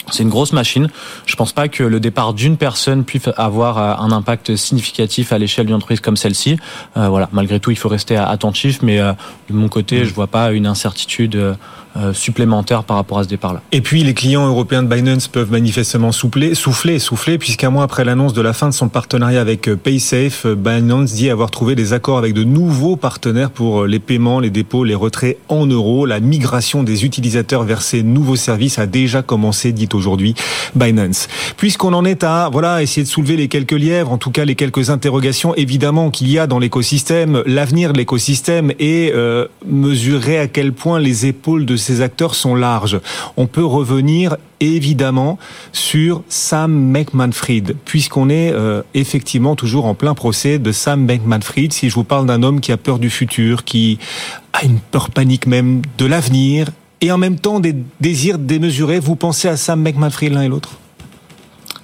c'est 0.09 0.23
une 0.23 0.29
grosse 0.29 0.53
machine. 0.53 0.89
Je 1.25 1.35
pense 1.35 1.53
pas 1.53 1.67
que 1.67 1.83
le 1.83 1.99
départ 1.99 2.33
d'une 2.33 2.57
personne 2.57 3.03
puisse 3.03 3.29
avoir 3.37 3.77
un 4.01 4.11
impact 4.11 4.55
significatif 4.55 5.31
à 5.31 5.37
l'échelle 5.37 5.67
d'une 5.67 5.75
entreprise 5.75 5.99
comme 5.99 6.17
celle-ci. 6.17 6.57
voilà, 6.95 7.29
malgré 7.31 7.59
tout, 7.59 7.71
il 7.71 7.77
faut 7.77 7.89
rester 7.89 8.17
attentif, 8.17 8.81
mais 8.81 8.97
de 8.99 9.53
mon 9.53 9.69
côté, 9.69 10.01
mmh. 10.01 10.05
je 10.05 10.13
vois 10.13 10.27
pas 10.27 10.51
une 10.51 10.65
incertitude 10.65 11.35
euh, 11.35 11.53
supplémentaire 12.13 12.83
par 12.83 12.97
rapport 12.97 13.19
à 13.19 13.23
ce 13.23 13.29
départ-là. 13.29 13.61
Et 13.71 13.81
puis 13.81 14.03
les 14.03 14.13
clients 14.13 14.47
européens 14.47 14.83
de 14.83 14.87
Binance 14.87 15.27
peuvent 15.27 15.51
manifestement 15.51 16.11
souffler, 16.11 16.55
souffler, 16.55 16.99
souffler, 16.99 17.37
puisqu'un 17.37 17.69
mois 17.69 17.83
après 17.83 18.05
l'annonce 18.05 18.33
de 18.33 18.41
la 18.41 18.53
fin 18.53 18.69
de 18.69 18.73
son 18.73 18.89
partenariat 18.89 19.41
avec 19.41 19.67
euh, 19.67 19.75
PaySafe, 19.75 20.45
euh, 20.45 20.55
Binance 20.55 21.13
dit 21.13 21.29
avoir 21.29 21.51
trouvé 21.51 21.75
des 21.75 21.93
accords 21.93 22.17
avec 22.17 22.33
de 22.33 22.43
nouveaux 22.43 22.95
partenaires 22.95 23.51
pour 23.51 23.85
les 23.85 23.99
paiements, 23.99 24.39
les 24.39 24.49
dépôts, 24.49 24.83
les 24.83 24.95
retraits 24.95 25.37
en 25.49 25.65
euros. 25.65 26.05
La 26.05 26.19
migration 26.19 26.83
des 26.83 27.05
utilisateurs 27.05 27.63
vers 27.63 27.81
ces 27.81 28.03
nouveaux 28.03 28.35
services 28.35 28.79
a 28.79 28.85
déjà 28.85 29.21
commencé, 29.21 29.71
dit 29.71 29.89
aujourd'hui 29.93 30.35
Binance. 30.75 31.27
Puisqu'on 31.57 31.93
en 31.93 32.05
est 32.05 32.23
à 32.23 32.49
voilà 32.51 32.81
essayer 32.81 33.03
de 33.03 33.09
soulever 33.09 33.35
les 33.35 33.47
quelques 33.47 33.71
lièvres, 33.71 34.11
en 34.11 34.17
tout 34.17 34.31
cas 34.31 34.45
les 34.45 34.55
quelques 34.55 34.89
interrogations 34.89 35.55
évidemment 35.55 36.09
qu'il 36.09 36.29
y 36.31 36.39
a 36.39 36.47
dans 36.47 36.59
l'écosystème, 36.59 37.43
l'avenir 37.45 37.93
de 37.93 37.97
l'écosystème 37.97 38.71
et 38.79 39.13
mesurer 39.65 40.39
à 40.39 40.47
quel 40.47 40.73
point 40.73 40.99
les 40.99 41.25
épaules 41.25 41.65
de 41.65 41.75
ces 41.81 41.99
acteurs 41.99 42.35
sont 42.35 42.55
larges. 42.55 43.01
On 43.35 43.47
peut 43.47 43.65
revenir 43.65 44.37
évidemment 44.61 45.37
sur 45.73 46.23
Sam 46.29 46.93
Beckman-Fried, 46.93 47.75
puisqu'on 47.83 48.29
est 48.29 48.53
euh, 48.53 48.81
effectivement 48.93 49.55
toujours 49.55 49.85
en 49.85 49.95
plein 49.95 50.13
procès 50.13 50.59
de 50.59 50.71
Sam 50.71 51.05
Beckman-Fried. 51.05 51.73
Si 51.73 51.89
je 51.89 51.95
vous 51.95 52.05
parle 52.05 52.25
d'un 52.25 52.43
homme 52.43 52.61
qui 52.61 52.71
a 52.71 52.77
peur 52.77 52.99
du 52.99 53.09
futur, 53.09 53.65
qui 53.65 53.99
a 54.53 54.63
une 54.63 54.79
peur 54.79 55.09
panique 55.09 55.47
même 55.47 55.81
de 55.97 56.05
l'avenir, 56.05 56.69
et 57.01 57.11
en 57.11 57.17
même 57.17 57.39
temps 57.39 57.59
des 57.59 57.75
désirs 57.99 58.37
démesurés, 58.37 58.99
vous 58.99 59.15
pensez 59.15 59.47
à 59.47 59.57
Sam 59.57 59.83
Beckman-Fried 59.83 60.31
l'un 60.31 60.43
et 60.43 60.47
l'autre? 60.47 60.80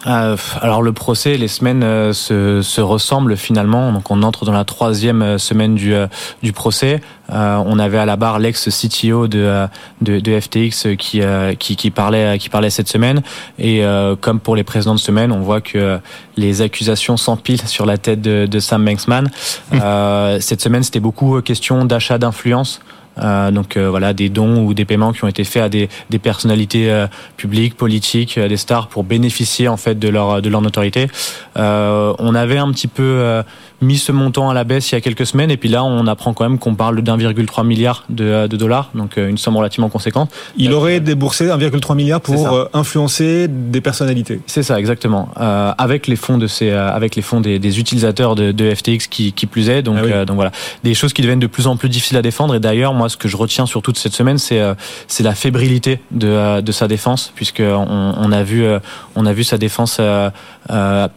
Euh, 0.07 0.37
alors 0.61 0.81
le 0.81 0.93
procès, 0.93 1.37
les 1.37 1.47
semaines 1.47 1.83
euh, 1.83 2.13
se, 2.13 2.61
se, 2.61 2.81
ressemblent 2.81 3.35
finalement. 3.35 3.91
Donc 3.91 4.09
on 4.09 4.23
entre 4.23 4.45
dans 4.45 4.51
la 4.51 4.63
troisième 4.63 5.21
euh, 5.21 5.37
semaine 5.37 5.75
du, 5.75 5.93
du 6.41 6.53
procès. 6.53 7.01
on 7.29 7.79
avait 7.79 7.97
à 7.97 8.05
la 8.05 8.15
barre 8.15 8.39
l'ex 8.39 8.69
CTO 8.69 9.27
de, 9.27 9.67
de, 10.01 10.19
de, 10.19 10.39
FTX 10.39 10.95
qui, 10.97 11.21
qui, 11.59 11.75
qui, 11.75 11.91
parlait 11.91 12.37
qui 12.37 12.49
parlait 12.49 12.69
cette 12.69 12.87
semaine. 12.87 13.21
Et 13.59 13.83
comme 14.21 14.39
pour 14.39 14.55
les 14.55 14.63
précédentes 14.63 14.99
semaines, 14.99 15.31
on 15.31 15.41
voit 15.41 15.59
que 15.59 15.99
les 16.37 16.61
accusations 16.61 17.17
s'empilent 17.17 17.67
sur 17.67 17.85
la 17.85 17.97
tête 17.97 18.21
de, 18.21 18.45
de 18.45 18.59
Sam 18.59 18.85
Banksman. 18.85 19.29
Mmh. 19.71 20.39
cette 20.39 20.61
semaine, 20.61 20.83
c'était 20.83 21.01
beaucoup 21.01 21.41
question 21.41 21.83
d'achat 21.83 22.17
d'influence. 22.17 22.79
Euh, 23.19 23.51
donc 23.51 23.77
euh, 23.77 23.89
voilà, 23.89 24.13
des 24.13 24.29
dons 24.29 24.63
ou 24.63 24.73
des 24.73 24.85
paiements 24.85 25.13
qui 25.13 25.23
ont 25.23 25.27
été 25.27 25.43
faits 25.43 25.63
à 25.63 25.69
des, 25.69 25.89
personnalités 26.19 26.91
euh, 26.91 27.07
publiques, 27.37 27.75
politiques, 27.75 28.39
des 28.39 28.57
stars 28.57 28.87
pour 28.87 29.03
bénéficier 29.03 29.67
en 29.67 29.77
fait 29.77 29.97
de 29.97 30.09
leur 30.09 30.41
de 30.41 30.49
leur 30.49 30.61
notoriété. 30.61 31.07
on 31.55 32.35
avait 32.35 32.57
un 32.57 32.71
petit 32.71 32.87
peu 32.87 33.43
mis 33.81 33.97
ce 33.97 34.11
montant 34.11 34.49
à 34.49 34.53
la 34.53 34.63
baisse 34.63 34.91
il 34.91 34.95
y 34.95 34.97
a 34.97 35.01
quelques 35.01 35.25
semaines. 35.25 35.51
Et 35.51 35.57
puis 35.57 35.69
là 35.69 35.83
on 35.83 36.07
apprend 36.07 36.33
quand 36.33 36.47
même 36.47 36.59
qu'on 36.59 36.75
parle 36.75 37.01
d'1,3 37.01 37.65
milliard 37.65 38.03
de, 38.09 38.47
de, 38.47 38.57
dollars, 38.57 38.89
donc 38.95 39.17
une 39.17 39.37
somme 39.37 39.57
relativement 39.57 39.89
conséquente. 39.89 40.31
Il 40.57 40.73
aurait 40.73 40.99
déboursé 40.99 41.47
1,3 41.47 41.95
milliard 41.95 42.21
pour 42.21 42.69
influencer 42.73 43.47
des 43.47 43.81
personnalités. 43.81 44.41
C'est 44.47 44.63
ça 44.63 44.79
exactement, 44.79 45.29
euh, 45.39 45.73
avec 45.77 46.07
les 46.07 46.15
fonds 46.15 46.37
de 46.37 46.47
ces, 46.47 46.71
avec 46.71 47.15
les 47.15 47.21
fonds 47.21 47.41
des, 47.41 47.59
des 47.59 47.79
utilisateurs 47.79 48.35
de, 48.35 48.51
de, 48.51 48.73
FTX 48.73 49.07
qui, 49.09 49.33
qui 49.33 49.45
plus 49.45 49.69
est, 49.69 49.81
donc 49.81 49.97
ah 49.99 50.25
donc 50.25 50.35
voilà, 50.35 50.51
des 50.83 50.93
choses 50.93 51.13
qui 51.13 51.21
deviennent 51.21 51.39
de 51.39 51.47
plus 51.47 51.67
en 51.67 51.77
plus 51.77 51.89
difficiles 51.89 52.17
à 52.17 52.21
défendre. 52.21 52.55
Et 52.55 52.59
d'ailleurs 52.59 52.93
moi 52.93 53.09
ce 53.09 53.17
que 53.17 53.27
je 53.27 53.37
retiens 53.37 53.65
sur 53.65 53.81
toute 53.81 53.97
cette 53.97 54.13
semaine, 54.13 54.37
c'est 54.37 54.59
euh, 54.59 54.73
c'est 55.07 55.23
la 55.23 55.35
fébrilité 55.35 55.99
de, 56.11 56.27
euh, 56.27 56.61
de 56.61 56.71
sa 56.71 56.87
défense, 56.87 57.31
puisque 57.35 57.61
on, 57.61 58.13
on 58.17 58.31
a 58.31 58.43
vu 58.43 58.63
euh, 58.63 58.79
on 59.15 59.25
a 59.25 59.33
vu 59.33 59.43
sa 59.43 59.57
défense 59.57 59.99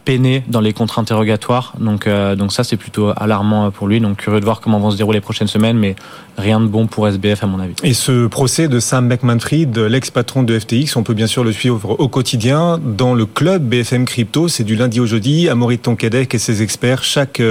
peiner 0.05 0.43
dans 0.47 0.61
les 0.61 0.73
contre-interrogatoires. 0.73 1.73
Donc 1.79 2.07
donc 2.37 2.50
ça 2.51 2.63
c'est 2.63 2.77
plutôt 2.77 3.11
alarmant 3.15 3.71
pour 3.71 3.87
lui. 3.87 3.99
Donc 3.99 4.17
curieux 4.17 4.39
de 4.39 4.45
voir 4.45 4.61
comment 4.61 4.79
vont 4.79 4.91
se 4.91 4.97
dérouler 4.97 5.17
les 5.17 5.21
prochaines 5.21 5.47
semaines, 5.47 5.77
mais 5.77 5.95
rien 6.37 6.59
de 6.59 6.67
bon 6.67 6.87
pour 6.87 7.07
SBF 7.07 7.43
à 7.43 7.47
mon 7.47 7.59
avis. 7.59 7.73
Et 7.83 7.93
ce 7.93 8.27
procès 8.27 8.67
de 8.67 8.79
Sam 8.79 9.07
Beckman-Fried, 9.09 9.77
l'ex-patron 9.77 10.43
de 10.43 10.57
FTX, 10.57 10.95
on 10.95 11.03
peut 11.03 11.13
bien 11.13 11.27
sûr 11.27 11.43
le 11.43 11.51
suivre 11.51 11.95
au 11.99 12.07
quotidien 12.07 12.79
dans 12.83 13.13
le 13.13 13.25
club 13.25 13.63
BFM 13.63 14.05
Crypto. 14.05 14.47
C'est 14.47 14.63
du 14.63 14.75
lundi 14.75 14.99
au 14.99 15.05
jeudi. 15.05 15.49
Amaury 15.49 15.79
Tonquedec 15.79 16.33
et 16.33 16.39
ses 16.39 16.61
experts 16.61 17.03
chaque 17.03 17.41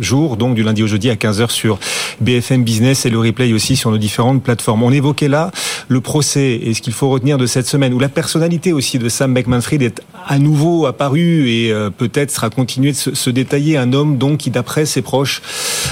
jour, 0.00 0.36
donc 0.36 0.54
du 0.54 0.62
lundi 0.62 0.82
au 0.82 0.86
jeudi 0.86 1.10
à 1.10 1.14
15h 1.14 1.50
sur 1.50 1.78
BFM 2.20 2.64
Business 2.64 3.06
et 3.06 3.10
le 3.10 3.18
replay 3.18 3.52
aussi 3.52 3.76
sur 3.76 3.90
nos 3.90 3.98
différentes 3.98 4.42
plateformes. 4.42 4.82
On 4.82 4.92
évoquait 4.92 5.28
là 5.28 5.50
le 5.88 6.00
procès 6.00 6.60
et 6.62 6.74
ce 6.74 6.82
qu'il 6.82 6.92
faut 6.92 7.08
retenir 7.08 7.38
de 7.38 7.46
cette 7.46 7.66
semaine, 7.66 7.92
où 7.94 7.98
la 7.98 8.08
personnalité 8.08 8.72
aussi 8.72 8.98
de 8.98 9.08
Sam 9.08 9.34
Beckman-Fried 9.34 9.82
est 9.82 10.00
à 10.26 10.38
nouveau 10.38 10.86
apparue 10.86 11.48
et 11.48 11.72
euh, 11.72 11.90
peut-être 11.90 12.30
sera 12.30 12.50
continué 12.50 12.92
de 12.92 12.96
se, 12.96 13.30
détailler. 13.30 13.76
Un 13.76 13.92
homme 13.92 14.16
donc 14.16 14.43
qui, 14.44 14.50
d'après 14.50 14.84
ses 14.84 15.00
proches, 15.00 15.40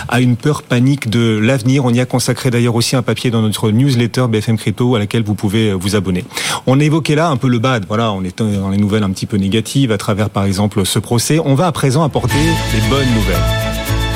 a 0.08 0.20
une 0.20 0.36
peur 0.36 0.62
panique 0.62 1.08
de 1.08 1.38
l'avenir. 1.38 1.86
On 1.86 1.90
y 1.90 2.00
a 2.00 2.04
consacré 2.04 2.50
d'ailleurs 2.50 2.74
aussi 2.74 2.96
un 2.96 3.02
papier 3.02 3.30
dans 3.30 3.40
notre 3.40 3.70
newsletter 3.70 4.26
BFM 4.28 4.58
Crypto 4.58 4.94
à 4.94 4.98
laquelle 4.98 5.22
vous 5.22 5.34
pouvez 5.34 5.70
euh, 5.70 5.74
vous 5.74 5.96
abonner. 5.96 6.24
On 6.66 6.78
évoquait 6.78 7.14
là 7.14 7.28
un 7.28 7.38
peu 7.38 7.48
le 7.48 7.58
bad. 7.58 7.86
Voilà, 7.88 8.12
on 8.12 8.22
est 8.22 8.38
dans 8.38 8.68
les 8.68 8.76
nouvelles 8.76 9.04
un 9.04 9.10
petit 9.10 9.24
peu 9.24 9.38
négatives 9.38 9.90
à 9.90 9.96
travers 9.96 10.28
par 10.28 10.44
exemple 10.44 10.84
ce 10.84 10.98
procès. 10.98 11.38
On 11.42 11.54
va 11.54 11.66
à 11.66 11.72
présent 11.72 12.04
apporter 12.04 12.34
les 12.34 12.88
bonnes 12.90 13.08
nouvelles. 13.14 13.36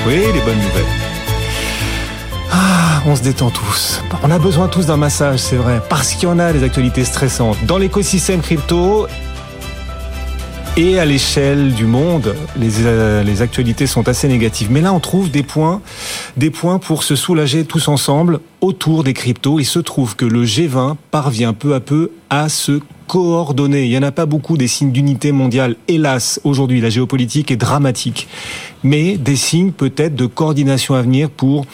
Oui, 0.07 0.16
les 0.35 0.40
bonnes 0.40 0.59
nouvelles. 0.59 0.93
Ah, 2.52 3.02
on 3.07 3.16
se 3.16 3.23
détend 3.23 3.49
tous. 3.49 4.02
On 4.23 4.31
a 4.31 4.38
besoin 4.38 4.69
tous 4.69 4.87
d'un 4.87 4.99
massage, 4.99 5.38
c'est 5.38 5.57
vrai, 5.57 5.81
parce 5.88 6.12
qu'il 6.12 6.28
y 6.28 6.33
en 6.33 6.38
a 6.38 6.52
des 6.52 6.62
actualités 6.62 7.05
stressantes. 7.05 7.57
Dans 7.64 7.78
l'écosystème 7.78 8.43
crypto, 8.43 9.07
et 10.76 10.99
à 10.99 11.06
l'échelle 11.06 11.73
du 11.73 11.87
monde, 11.87 12.37
les, 12.59 12.85
euh, 12.85 13.23
les, 13.23 13.40
actualités 13.40 13.87
sont 13.87 14.09
assez 14.09 14.28
négatives. 14.28 14.71
Mais 14.71 14.83
là, 14.83 14.92
on 14.92 15.00
trouve 15.00 15.30
des 15.30 15.42
points, 15.42 15.80
des 16.37 16.50
points 16.50 16.78
pour 16.78 17.02
se 17.02 17.16
soulager 17.16 17.64
tous 17.64 17.88
ensemble 17.88 18.40
autour 18.61 19.02
des 19.02 19.14
cryptos. 19.14 19.59
Il 19.59 19.64
se 19.64 19.78
trouve 19.78 20.16
que 20.16 20.26
le 20.26 20.45
G20 20.45 20.97
parvient 21.11 21.54
peu 21.54 21.75
à 21.75 21.80
peu 21.80 22.11
à 22.28 22.50
se 22.50 22.80
coordonner. 23.06 23.85
Il 23.85 23.90
n'y 23.90 23.99
en 23.99 24.02
a 24.02 24.12
pas 24.12 24.27
beaucoup 24.27 24.59
des 24.59 24.68
signes 24.68 24.92
d'unité 24.92 25.33
mondiale. 25.33 25.77
Hélas, 25.88 26.40
aujourd'hui, 26.44 26.83
la 26.83 26.90
géopolitique 26.90 27.50
est 27.50 27.57
dramatique. 27.57 28.29
Mais 28.83 29.16
des 29.16 29.37
signes 29.37 29.72
peut-être 29.72 30.14
de 30.14 30.27
coordination 30.27 30.94
à 30.94 31.00
venir 31.00 31.31
pour 31.31 31.64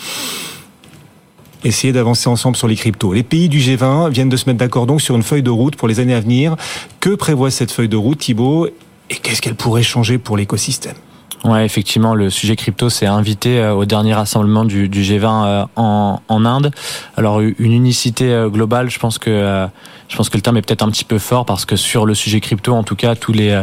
essayer 1.64 1.92
d'avancer 1.92 2.28
ensemble 2.28 2.56
sur 2.56 2.68
les 2.68 2.76
cryptos. 2.76 3.12
Les 3.12 3.22
pays 3.24 3.48
du 3.48 3.58
G20 3.58 4.10
viennent 4.10 4.28
de 4.28 4.36
se 4.36 4.48
mettre 4.48 4.58
d'accord 4.58 4.86
donc 4.86 5.00
sur 5.00 5.16
une 5.16 5.22
feuille 5.22 5.42
de 5.42 5.50
route 5.50 5.74
pour 5.74 5.88
les 5.88 5.98
années 5.98 6.14
à 6.14 6.20
venir. 6.20 6.56
Que 7.00 7.10
prévoit 7.10 7.50
cette 7.50 7.72
feuille 7.72 7.88
de 7.88 7.96
route, 7.96 8.18
Thibault 8.18 8.68
Et 9.12 9.16
qu'est-ce 9.16 9.42
qu'elle 9.42 9.54
pourrait 9.54 9.82
changer 9.82 10.16
pour 10.16 10.38
l'écosystème? 10.38 10.94
Ouais, 11.44 11.66
effectivement, 11.66 12.14
le 12.14 12.30
sujet 12.30 12.56
crypto 12.56 12.88
s'est 12.88 13.06
invité 13.06 13.58
euh, 13.58 13.74
au 13.74 13.84
dernier 13.84 14.14
rassemblement 14.14 14.64
du, 14.64 14.88
G20 14.88 15.44
euh, 15.44 15.64
en, 15.76 16.44
Inde. 16.46 16.70
Alors 17.18 17.40
une 17.40 17.72
unicité 17.72 18.30
euh, 18.30 18.48
globale, 18.48 18.88
je 18.88 18.98
pense 18.98 19.18
que 19.18 19.68
je 20.08 20.16
pense 20.16 20.30
que 20.30 20.36
le 20.38 20.42
terme 20.42 20.56
est 20.56 20.62
peut-être 20.62 20.82
un 20.82 20.90
petit 20.90 21.04
peu 21.04 21.18
fort 21.18 21.44
parce 21.44 21.66
que 21.66 21.76
sur 21.76 22.06
le 22.06 22.14
sujet 22.14 22.40
crypto, 22.40 22.72
en 22.72 22.84
tout 22.84 22.96
cas, 22.96 23.14
tous 23.14 23.32
les 23.32 23.60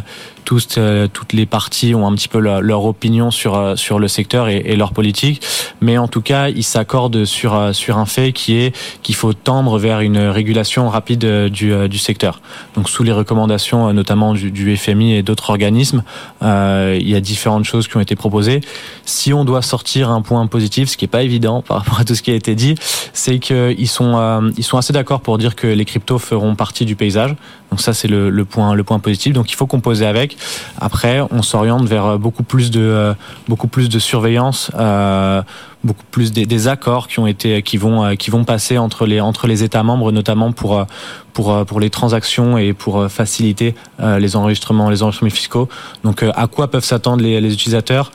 tous, 0.50 0.80
euh, 0.80 1.08
toutes 1.08 1.34
les 1.34 1.46
parties 1.46 1.94
ont 1.94 2.08
un 2.08 2.16
petit 2.16 2.28
peu 2.28 2.40
leur, 2.40 2.86
opinion 2.86 3.30
sur 3.30 3.56
euh, 3.56 3.76
sur 3.76 4.00
le 4.00 4.08
secteur 4.08 4.50
et, 4.50 4.64
et, 4.66 4.76
leur 4.76 4.94
politique, 4.94 5.44
mais 5.80 6.00
en 6.00 6.08
tout 6.08 6.22
cas, 6.22 6.50
ils 6.50 6.64
s'accordent 6.64 7.24
sur 7.24 7.54
euh, 7.54 7.72
sur 7.72 8.00
un 8.00 8.08
fait 8.08 8.32
qui 8.32 8.56
est 8.56 8.76
qu'il 9.04 9.14
faut 9.14 9.34
tendre 9.34 9.78
vers 9.78 10.00
une 10.00 10.18
régulation 10.18 10.90
rapide 10.90 11.50
du, 11.50 11.88
du 11.88 12.00
secteur. 12.00 12.42
Donc 12.74 12.90
sous 12.90 13.04
les 13.04 13.12
recommandations 13.12 13.94
notamment 13.94 14.34
du, 14.34 14.50
du 14.50 14.76
FMI 14.76 15.18
et 15.18 15.22
d'autres 15.22 15.52
organismes, 15.52 16.02
euh, 16.42 16.98
il 17.00 17.08
y 17.08 17.16
a 17.16 17.22
différentes 17.22 17.66
choses 17.66 17.88
qui 17.88 17.98
ont 17.98 18.02
été 18.02 18.16
proposées. 18.16 18.62
Si 19.06 19.34
on 19.34 19.46
doit 19.46 19.62
sortir 19.62 20.10
un 20.10 20.24
point 20.24 20.48
positif, 20.48 20.90
ce 20.90 20.98
qui 20.98 21.06
est 21.06 21.10
pas 21.10 21.22
évident 21.22 21.62
par 21.62 21.78
rapport 21.78 22.00
à 22.00 22.06
tout 22.06 22.16
ce 22.16 22.24
qui 22.24 22.32
a 22.32 22.36
été 22.36 22.56
dit, 22.56 22.74
c'est 23.14 23.38
qu'ils 23.38 23.88
sont 23.88 24.52
ils 24.58 24.64
sont 24.64 24.80
assez 24.80 24.94
d'accord 24.94 25.22
pour 25.22 25.38
dire 25.38 25.56
que 25.56 25.68
les 25.68 25.86
cryptos 25.86 26.18
feront 26.18 26.56
partie 26.56 26.86
du 26.86 26.96
paysage. 26.96 27.36
Donc 27.72 27.82
ça 27.82 27.94
c'est 27.94 28.08
le, 28.08 28.30
le 28.30 28.46
point 28.46 28.74
le 28.74 28.84
point 28.84 29.00
positif. 29.00 29.34
Donc 29.34 29.52
il 29.52 29.56
faut 29.56 29.68
composer 29.68 30.06
avec. 30.06 30.38
Après, 30.80 31.22
on 31.32 31.42
s'oriente 31.42 31.86
vers 31.86 32.06
euh, 32.06 32.18
beaucoup 32.18 32.44
plus 32.44 32.72
de 32.72 32.82
euh, 32.82 33.14
beaucoup 33.48 33.68
plus 33.68 33.90
de 33.90 34.00
surveillance, 34.00 34.72
euh, 34.76 35.42
beaucoup 35.84 36.04
plus 36.12 36.32
des, 36.32 36.68
accords 36.68 37.08
qui 37.08 37.20
ont 37.20 37.28
été 37.28 37.62
qui 37.62 37.78
vont 37.78 38.16
qui 38.16 38.32
vont 38.32 38.44
passer 38.44 38.78
entre 38.78 39.06
les 39.06 39.22
entre 39.22 39.48
les 39.48 39.64
États 39.64 39.84
membres, 39.84 40.12
notamment 40.12 40.52
pour 40.52 40.86
pour 41.34 41.66
pour 41.66 41.80
les 41.80 41.90
transactions 41.90 42.58
et 42.58 42.74
pour 42.74 43.10
faciliter 43.10 43.76
les 44.00 44.36
enregistrements 44.36 44.90
les 44.90 45.04
enregistrements 45.04 45.30
fiscaux. 45.30 45.70
Donc 46.04 46.24
à 46.24 46.48
quoi 46.48 46.70
peuvent 46.70 46.84
s'attendre 46.84 47.24
les, 47.24 47.40
les 47.40 47.54
utilisateurs? 47.54 48.12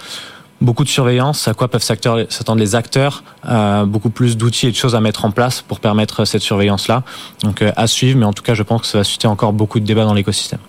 Beaucoup 0.64 0.85
de 0.85 0.88
surveillance, 0.88 1.46
à 1.46 1.55
quoi 1.55 1.68
peuvent 1.68 1.83
s'attendre 1.83 2.57
les 2.57 2.74
acteurs, 2.74 3.22
beaucoup 3.87 4.11
plus 4.11 4.37
d'outils 4.37 4.66
et 4.66 4.70
de 4.70 4.77
choses 4.77 4.94
à 4.94 5.00
mettre 5.00 5.24
en 5.24 5.31
place 5.31 5.62
pour 5.62 5.81
permettre 5.81 6.24
cette 6.24 6.42
surveillance-là. 6.42 7.03
Donc 7.42 7.62
à 7.62 7.87
suivre, 7.87 8.18
mais 8.18 8.27
en 8.27 8.33
tout 8.33 8.42
cas, 8.42 8.55
je 8.55 8.62
pense 8.62 8.81
que 8.83 8.87
ça 8.87 8.98
va 8.98 9.05
susciter 9.05 9.29
encore 9.29 9.53
beaucoup 9.53 9.79
de 9.79 9.85
débats 9.85 10.05
dans 10.05 10.14
l'écosystème. 10.14 10.61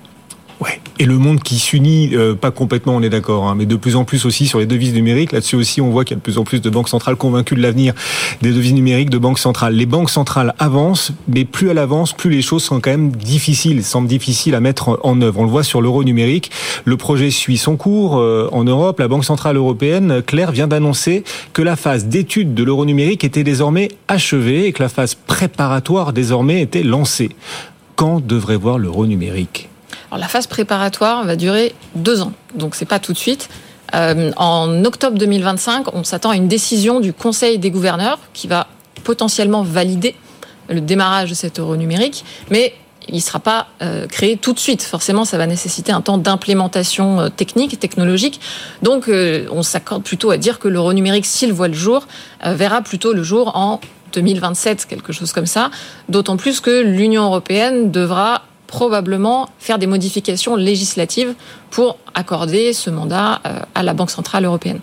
Ouais. 0.62 0.80
Et 1.00 1.06
le 1.06 1.18
monde 1.18 1.42
qui 1.42 1.60
s'unit, 1.60 2.16
euh, 2.16 2.34
pas 2.34 2.52
complètement, 2.52 2.96
on 2.96 3.02
est 3.02 3.10
d'accord, 3.10 3.48
hein, 3.48 3.56
mais 3.58 3.66
de 3.66 3.76
plus 3.76 3.98
en 3.98 4.06
plus 4.06 4.26
aussi 4.26 4.48
sur 4.48 4.60
les 4.60 4.66
devises 4.66 4.94
numériques. 4.94 5.34
Là-dessus 5.34 5.58
aussi, 5.58 5.82
on 5.82 5.90
voit 5.90 6.06
qu'il 6.06 6.16
y 6.16 6.18
a 6.18 6.20
de 6.20 6.24
plus 6.24 6.38
en 6.38 6.46
plus 6.46 6.62
de 6.62 6.70
banques 6.70 6.88
centrales 6.88 7.18
convaincues 7.18 7.56
de 7.56 7.62
l'avenir 7.62 7.94
des 8.42 8.52
devises 8.52 8.74
numériques 8.74 9.10
de 9.10 9.18
banques 9.18 9.40
centrales. 9.40 9.74
Les 9.74 9.86
banques 9.86 10.10
centrales 10.10 10.54
avancent, 10.58 11.12
mais 11.28 11.44
plus 11.44 11.70
elles 11.70 11.78
avancent, 11.78 12.14
plus 12.14 12.30
les 12.30 12.42
choses 12.42 12.64
sont 12.64 12.80
quand 12.80 12.92
même 12.92 13.12
difficiles, 13.12 13.84
semblent 13.84 14.08
difficiles 14.08 14.56
à 14.56 14.62
mettre 14.62 14.98
en 15.04 15.22
œuvre. 15.22 15.42
On 15.42 15.44
le 15.44 15.50
voit 15.50 15.64
sur 15.64 15.82
l'euro 15.82 16.06
numérique. 16.06 16.52
Le 16.86 16.96
projet 16.96 17.30
suit 17.30 17.58
son 17.58 17.76
cours 17.76 18.18
euh, 18.18 18.48
en 18.54 18.64
Europe. 18.64 19.00
La 19.00 19.10
Banque 19.10 19.26
centrale 19.26 19.58
européenne, 19.58 20.22
Claire, 20.26 20.54
vient 20.54 20.68
d'annoncer 20.68 21.26
que 21.52 21.62
la 21.62 21.76
phase 21.76 22.06
d'étude 22.06 22.54
de 22.54 22.64
l'euro 22.64 22.86
numérique 22.86 23.26
était 23.26 23.44
désormais 23.44 23.90
achevée 24.08 24.68
et 24.68 24.72
que 24.72 24.82
la 24.82 24.90
phase 24.90 25.16
préparatoire 25.16 26.14
désormais 26.14 26.62
était 26.62 26.84
lancée. 26.84 27.32
Quand 27.98 28.26
devrait 28.26 28.58
voir 28.58 28.78
l'euro 28.78 29.06
numérique? 29.06 29.70
La 30.18 30.28
phase 30.28 30.48
préparatoire 30.48 31.24
va 31.24 31.36
durer 31.36 31.74
deux 31.96 32.22
ans, 32.22 32.34
donc 32.56 32.76
c'est 32.76 32.86
pas 32.86 33.00
tout 33.00 33.14
de 33.14 33.18
suite. 33.18 33.50
Euh, 33.94 34.32
en 34.38 34.84
octobre 34.84 35.18
2025, 35.18 35.94
on 35.94 36.04
s'attend 36.04 36.32
à 36.32 36.36
une 36.36 36.48
décision 36.48 37.00
du 37.00 37.14
Conseil 37.14 37.60
des 37.60 37.72
gouverneurs 37.72 38.20
qui 38.34 38.48
va 38.48 38.68
potentiellement 39.04 39.64
valider 39.64 40.16
le 40.70 40.82
démarrage 40.82 41.30
de 41.30 41.36
cet 41.36 41.60
euro 41.60 41.76
numérique, 41.76 42.26
mais 42.50 42.74
il 43.08 43.16
ne 43.16 43.20
sera 43.20 43.40
pas 43.40 43.68
euh, 43.84 44.08
créé 44.08 44.36
tout 44.36 44.54
de 44.54 44.60
suite. 44.60 44.82
Forcément, 44.82 45.26
ça 45.26 45.38
va 45.38 45.46
nécessiter 45.46 45.92
un 45.92 46.02
temps 46.02 46.18
d'implémentation 46.18 47.20
euh, 47.20 47.30
technique, 47.30 47.80
technologique. 47.80 48.40
Donc, 48.82 49.08
on 49.08 49.62
s'accorde 49.62 50.04
plutôt 50.04 50.32
à 50.32 50.38
dire 50.38 50.58
que 50.58 50.68
l'euro 50.68 50.92
numérique, 50.92 51.26
s'il 51.26 51.54
voit 51.54 51.68
le 51.68 51.76
jour, 51.76 52.08
verra 52.44 52.82
plutôt 52.82 53.14
le 53.14 53.22
jour 53.22 53.56
en 53.56 53.80
2027, 54.14 54.88
quelque 54.88 55.14
chose 55.14 55.34
comme 55.34 55.46
ça. 55.46 55.70
D'autant 56.10 56.38
plus 56.38 56.60
que 56.60 56.82
l'Union 56.82 57.26
européenne 57.26 57.92
devra 57.92 58.44
probablement 58.68 59.50
faire 59.60 59.80
des 59.80 59.88
modifications 59.88 60.56
législatives 60.56 61.34
pour 61.72 61.98
accorder 62.14 62.74
ce 62.74 62.90
mandat 62.90 63.42
euh, 63.46 63.60
à 63.76 63.84
la 63.84 63.94
Banque 63.94 64.12
centrale 64.12 64.46
européenne. 64.46 64.80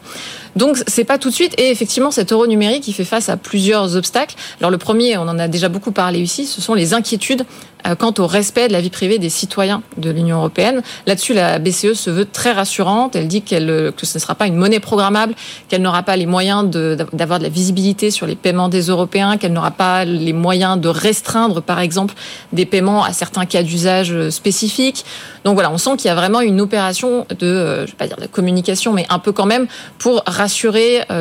Donc 0.56 0.78
c'est 0.86 1.04
pas 1.04 1.18
tout 1.18 1.30
de 1.30 1.34
suite. 1.34 1.54
Et 1.58 1.70
effectivement, 1.70 2.10
cet 2.10 2.32
euro 2.32 2.46
numérique, 2.46 2.86
il 2.88 2.92
fait 2.92 3.04
face 3.04 3.28
à 3.28 3.36
plusieurs 3.36 3.96
obstacles. 3.96 4.36
Alors 4.60 4.70
le 4.70 4.78
premier, 4.78 5.16
on 5.16 5.22
en 5.22 5.38
a 5.38 5.48
déjà 5.48 5.68
beaucoup 5.68 5.92
parlé 5.92 6.20
ici, 6.20 6.46
ce 6.46 6.60
sont 6.60 6.74
les 6.74 6.94
inquiétudes 6.94 7.44
euh, 7.86 7.96
quant 7.96 8.14
au 8.18 8.26
respect 8.28 8.68
de 8.68 8.72
la 8.72 8.80
vie 8.80 8.90
privée 8.90 9.18
des 9.18 9.28
citoyens 9.28 9.82
de 9.96 10.10
l'Union 10.10 10.36
européenne. 10.36 10.82
Là-dessus, 11.06 11.34
la 11.34 11.58
BCE 11.58 11.94
se 11.94 12.10
veut 12.10 12.26
très 12.26 12.52
rassurante. 12.52 13.16
Elle 13.16 13.26
dit 13.26 13.42
qu'elle, 13.42 13.70
euh, 13.70 13.90
que 13.90 14.06
ce 14.06 14.18
ne 14.18 14.20
sera 14.20 14.36
pas 14.36 14.46
une 14.46 14.54
monnaie 14.54 14.78
programmable, 14.78 15.34
qu'elle 15.68 15.82
n'aura 15.82 16.04
pas 16.04 16.16
les 16.16 16.26
moyens 16.26 16.68
d'avoir 16.70 17.38
de, 17.40 17.44
la 17.44 17.48
visibilité 17.48 18.12
sur 18.12 18.26
les 18.26 18.36
paiements 18.36 18.68
des 18.68 18.82
Européens, 18.82 19.36
qu'elle 19.36 19.52
n'aura 19.52 19.72
pas 19.72 20.04
les 20.04 20.32
moyens 20.32 20.78
de 20.78 20.88
restreindre, 20.88 21.60
par 21.60 21.80
exemple, 21.80 22.14
des 22.52 22.66
paiements 22.66 23.02
à 23.02 23.12
certains 23.12 23.46
cas 23.46 23.64
d'usage 23.64 24.12
euh, 24.12 24.30
spécifiques. 24.30 25.04
Donc 25.44 25.54
voilà, 25.54 25.72
on 25.72 25.78
sent 25.78 25.96
qu'il 25.96 26.06
y 26.06 26.10
a 26.10 26.14
vraiment 26.14 26.40
une 26.40 26.60
opération 26.60 27.26
de, 27.30 27.84
je 27.84 27.90
vais 27.90 27.96
pas 27.98 28.06
dire 28.06 28.16
de 28.16 28.26
communication, 28.26 28.92
mais 28.92 29.06
un 29.08 29.18
peu 29.18 29.32
quand 29.32 29.46
même 29.46 29.66
pour 29.98 30.22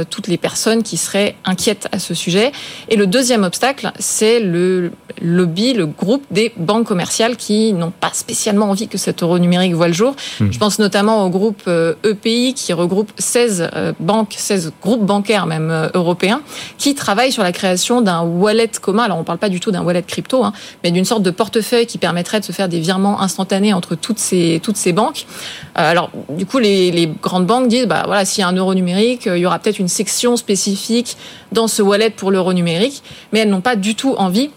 toutes 0.09 0.27
les 0.27 0.37
personnes 0.37 0.83
qui 0.83 0.97
seraient 0.97 1.35
inquiètes 1.45 1.87
à 1.91 1.99
ce 1.99 2.13
sujet. 2.13 2.51
Et 2.89 2.95
le 2.95 3.07
deuxième 3.07 3.43
obstacle, 3.43 3.91
c'est 3.99 4.39
le 4.39 4.91
lobby, 5.21 5.73
le 5.73 5.85
groupe 5.85 6.23
des 6.31 6.51
banques 6.57 6.87
commerciales 6.87 7.35
qui 7.35 7.73
n'ont 7.73 7.91
pas 7.91 8.11
spécialement 8.13 8.69
envie 8.69 8.87
que 8.87 8.97
cet 8.97 9.23
euro 9.23 9.39
numérique 9.39 9.73
voit 9.73 9.87
le 9.87 9.93
jour. 9.93 10.15
Hmm. 10.39 10.51
Je 10.51 10.57
pense 10.57 10.79
notamment 10.79 11.25
au 11.25 11.29
groupe 11.29 11.61
EPI 11.61 11.67
euh, 11.67 12.51
e 12.51 12.53
qui 12.53 12.73
regroupe 12.73 13.11
16 13.17 13.69
euh, 13.73 13.93
banques, 13.99 14.35
16 14.37 14.73
groupes 14.81 15.05
bancaires 15.05 15.45
même 15.45 15.69
euh, 15.69 15.89
européens, 15.93 16.41
qui 16.77 16.95
travaillent 16.95 17.31
sur 17.31 17.43
la 17.43 17.51
création 17.51 18.01
d'un 18.01 18.21
wallet 18.21 18.71
commun. 18.81 19.03
Alors 19.03 19.17
on 19.17 19.21
ne 19.21 19.25
parle 19.25 19.39
pas 19.39 19.49
du 19.49 19.59
tout 19.59 19.71
d'un 19.71 19.83
wallet 19.83 20.03
crypto, 20.03 20.43
hein, 20.43 20.53
mais 20.83 20.91
d'une 20.91 21.05
sorte 21.05 21.23
de 21.23 21.31
portefeuille 21.31 21.85
qui 21.85 21.97
permettrait 21.97 22.39
de 22.39 22.45
se 22.45 22.51
faire 22.51 22.69
des 22.69 22.79
virements 22.79 23.21
instantanés 23.21 23.73
entre 23.73 23.95
toutes 23.95 24.19
ces, 24.19 24.59
toutes 24.63 24.77
ces 24.77 24.93
banques. 24.93 25.25
Alors 25.75 26.09
du 26.29 26.45
coup, 26.45 26.59
les, 26.59 26.91
les 26.91 27.07
grandes 27.21 27.45
banques 27.45 27.67
disent, 27.67 27.87
bah 27.87 28.03
voilà, 28.05 28.25
s'il 28.25 28.41
y 28.41 28.43
a 28.43 28.47
un 28.47 28.55
euro 28.55 28.73
numérique, 28.73 29.10
il 29.25 29.37
y 29.37 29.45
aura 29.45 29.59
peut-être 29.59 29.79
une 29.79 29.87
section 29.87 30.37
spécifique 30.37 31.17
dans 31.51 31.67
ce 31.67 31.81
wallet 31.81 32.09
pour 32.09 32.31
l'euro 32.31 32.53
numérique, 32.53 33.03
mais 33.31 33.39
elles 33.39 33.49
n'ont 33.49 33.61
pas 33.61 33.75
du 33.75 33.95
tout 33.95 34.15
envie 34.17 34.49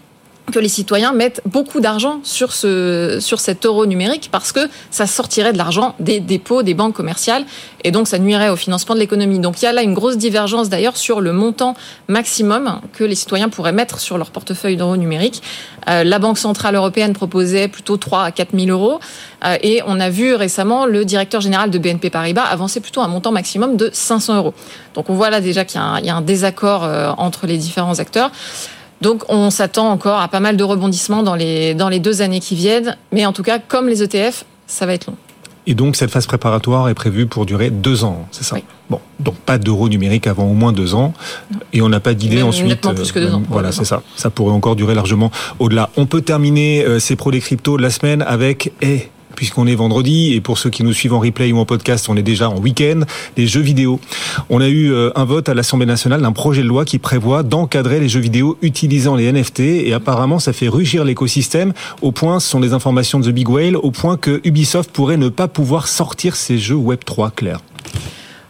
que 0.52 0.58
les 0.58 0.68
citoyens 0.68 1.12
mettent 1.12 1.40
beaucoup 1.46 1.80
d'argent 1.80 2.20
sur 2.22 2.52
ce 2.52 3.18
sur 3.20 3.40
cet 3.40 3.64
euro 3.64 3.86
numérique 3.86 4.28
parce 4.30 4.52
que 4.52 4.68
ça 4.90 5.06
sortirait 5.06 5.52
de 5.52 5.58
l'argent 5.58 5.94
des 6.00 6.20
dépôts 6.20 6.62
des 6.62 6.74
banques 6.74 6.94
commerciales 6.94 7.44
et 7.82 7.90
donc 7.90 8.08
ça 8.08 8.18
nuirait 8.18 8.50
au 8.50 8.56
financement 8.56 8.94
de 8.94 9.00
l'économie. 9.00 9.38
Donc 9.38 9.60
il 9.62 9.64
y 9.64 9.68
a 9.68 9.72
là 9.72 9.82
une 9.82 9.94
grosse 9.94 10.16
divergence 10.16 10.68
d'ailleurs 10.68 10.96
sur 10.96 11.20
le 11.20 11.32
montant 11.32 11.74
maximum 12.08 12.80
que 12.92 13.04
les 13.04 13.14
citoyens 13.14 13.48
pourraient 13.48 13.72
mettre 13.72 14.00
sur 14.00 14.18
leur 14.18 14.30
portefeuille 14.30 14.76
d'euros 14.76 14.96
numérique. 14.96 15.42
Euh, 15.88 16.04
la 16.04 16.18
Banque 16.18 16.38
centrale 16.38 16.74
européenne 16.74 17.12
proposait 17.14 17.68
plutôt 17.68 17.96
3 17.96 18.24
à 18.24 18.30
4 18.30 18.50
000 18.58 18.68
euros 18.68 19.00
euh, 19.44 19.56
et 19.62 19.82
on 19.86 19.98
a 20.00 20.10
vu 20.10 20.34
récemment 20.34 20.86
le 20.86 21.04
directeur 21.04 21.40
général 21.40 21.70
de 21.70 21.78
BNP 21.78 22.10
Paribas 22.10 22.42
avancer 22.42 22.80
plutôt 22.80 23.00
un 23.00 23.08
montant 23.08 23.32
maximum 23.32 23.76
de 23.76 23.90
500 23.92 24.36
euros. 24.36 24.54
Donc 24.94 25.10
on 25.10 25.14
voit 25.14 25.30
là 25.30 25.40
déjà 25.40 25.64
qu'il 25.64 25.80
y, 25.80 26.10
a 26.10 26.16
un 26.16 26.22
désaccord 26.22 26.84
euh, 26.84 27.12
entre 27.18 27.46
les 27.46 27.56
différents 27.58 27.98
acteurs. 27.98 28.30
Donc 29.04 29.22
on 29.28 29.50
s'attend 29.50 29.90
encore 29.90 30.18
à 30.18 30.28
pas 30.28 30.40
mal 30.40 30.56
de 30.56 30.64
rebondissements 30.64 31.22
dans 31.22 31.34
les, 31.34 31.74
dans 31.74 31.90
les 31.90 32.00
deux 32.00 32.22
années 32.22 32.40
qui 32.40 32.54
viennent. 32.54 32.96
Mais 33.12 33.26
en 33.26 33.34
tout 33.34 33.42
cas, 33.42 33.58
comme 33.58 33.86
les 33.86 34.02
ETF, 34.02 34.46
ça 34.66 34.86
va 34.86 34.94
être 34.94 35.08
long. 35.08 35.16
Et 35.66 35.74
donc 35.74 35.94
cette 35.94 36.10
phase 36.10 36.26
préparatoire 36.26 36.88
est 36.88 36.94
prévue 36.94 37.26
pour 37.26 37.44
durer 37.44 37.68
deux 37.68 38.04
ans, 38.04 38.26
c'est 38.30 38.44
ça? 38.44 38.56
Bon, 38.90 39.00
donc 39.20 39.34
pas 39.36 39.56
d'euro 39.58 39.88
numérique 39.88 40.26
avant 40.26 40.44
au 40.44 40.52
moins 40.52 40.72
deux 40.72 40.94
ans, 40.94 41.14
et 41.72 41.80
on 41.80 41.88
n'a 41.88 42.00
pas 42.00 42.12
d'idée 42.12 42.42
ensuite. 42.42 42.80
plus 42.80 43.12
que 43.12 43.18
deux 43.18 43.32
ans. 43.32 43.42
Voilà, 43.48 43.72
c'est 43.72 43.86
ça. 43.86 44.02
Ça 44.14 44.28
pourrait 44.28 44.52
encore 44.52 44.76
durer 44.76 44.94
largement 44.94 45.30
au-delà. 45.58 45.88
On 45.96 46.04
peut 46.04 46.20
terminer 46.20 46.84
euh, 46.84 46.98
ces 46.98 47.16
pros 47.16 47.30
des 47.30 47.40
cryptos 47.40 47.78
la 47.78 47.88
semaine 47.88 48.20
avec 48.22 48.72
eh, 48.82 49.08
puisqu'on 49.34 49.66
est 49.66 49.74
vendredi, 49.74 50.34
et 50.34 50.40
pour 50.40 50.58
ceux 50.58 50.70
qui 50.70 50.82
nous 50.84 50.92
suivent 50.92 51.14
en 51.14 51.20
replay 51.20 51.52
ou 51.52 51.58
en 51.58 51.64
podcast, 51.64 52.08
on 52.08 52.16
est 52.16 52.22
déjà 52.22 52.48
en 52.48 52.58
week-end, 52.58 53.00
les 53.36 53.46
jeux 53.46 53.60
vidéo. 53.60 54.00
On 54.50 54.60
a 54.60 54.68
eu 54.68 54.92
euh, 54.92 55.10
un 55.14 55.24
vote 55.24 55.48
à 55.48 55.54
l'Assemblée 55.54 55.86
nationale 55.86 56.22
d'un 56.22 56.32
projet 56.32 56.62
de 56.62 56.68
loi 56.68 56.84
qui 56.84 56.98
prévoit 56.98 57.42
d'encadrer 57.42 58.00
les 58.00 58.08
jeux 58.08 58.20
vidéo 58.20 58.56
utilisant 58.62 59.16
les 59.16 59.30
NFT, 59.30 59.60
et 59.60 59.92
apparemment 59.92 60.38
ça 60.38 60.52
fait 60.52 60.68
rugir 60.68 61.04
l'écosystème, 61.04 61.72
au 62.02 62.12
point, 62.12 62.40
ce 62.40 62.48
sont 62.48 62.60
les 62.60 62.72
informations 62.72 63.18
de 63.20 63.30
The 63.30 63.34
Big 63.34 63.48
Whale, 63.48 63.76
au 63.76 63.90
point 63.90 64.16
que 64.16 64.40
Ubisoft 64.44 64.90
pourrait 64.90 65.16
ne 65.16 65.28
pas 65.28 65.48
pouvoir 65.48 65.88
sortir 65.88 66.36
ses 66.36 66.58
jeux 66.58 66.76
Web3, 66.76 67.30
Claire. 67.34 67.60